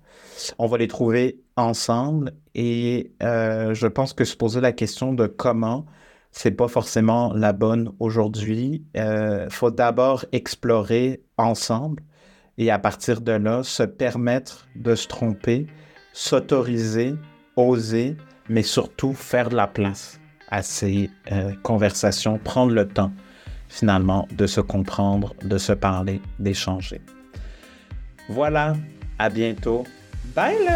[0.57, 2.33] on va les trouver ensemble.
[2.55, 5.85] Et euh, je pense que se poser la question de comment,
[6.31, 8.85] c'est pas forcément la bonne aujourd'hui.
[8.95, 12.03] Il faut d'abord explorer ensemble
[12.57, 15.67] et à partir de là, se permettre de se tromper,
[16.13, 17.15] s'autoriser,
[17.55, 18.17] oser,
[18.49, 23.11] mais surtout faire de la place à ces euh, conversations, prendre le temps
[23.69, 27.01] finalement de se comprendre, de se parler, d'échanger.
[28.27, 28.75] Voilà,
[29.17, 29.85] à bientôt.
[30.35, 30.67] Bye!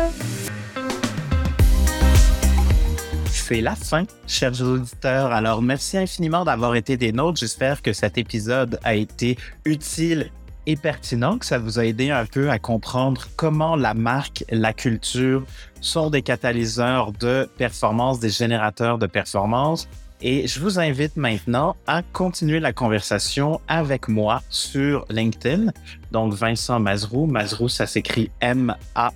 [3.47, 5.31] C'est la fin, chers auditeurs.
[5.31, 7.39] Alors, merci infiniment d'avoir été des nôtres.
[7.39, 10.31] J'espère que cet épisode a été utile
[10.65, 14.73] et pertinent, que ça vous a aidé un peu à comprendre comment la marque, la
[14.73, 15.43] culture
[15.81, 19.87] sont des catalyseurs de performance, des générateurs de performance.
[20.21, 25.71] Et je vous invite maintenant à continuer la conversation avec moi sur LinkedIn.
[26.11, 27.27] Donc, Vincent Mazrou.
[27.27, 29.11] Mazrou, ça s'écrit M-A-Z-R-O-U.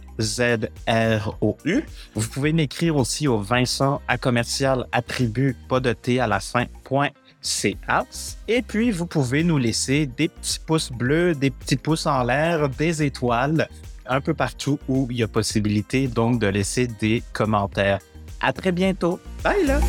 [2.15, 6.65] Vous pouvez m'écrire aussi au Vincent à commercial attribut, pas de T à la fin,
[7.41, 8.05] CA.
[8.47, 12.69] Et puis, vous pouvez nous laisser des petits pouces bleus, des petits pouces en l'air,
[12.69, 13.67] des étoiles,
[14.05, 17.99] un peu partout où il y a possibilité donc de laisser des commentaires.
[18.41, 19.19] À très bientôt.
[19.43, 19.79] Bye là!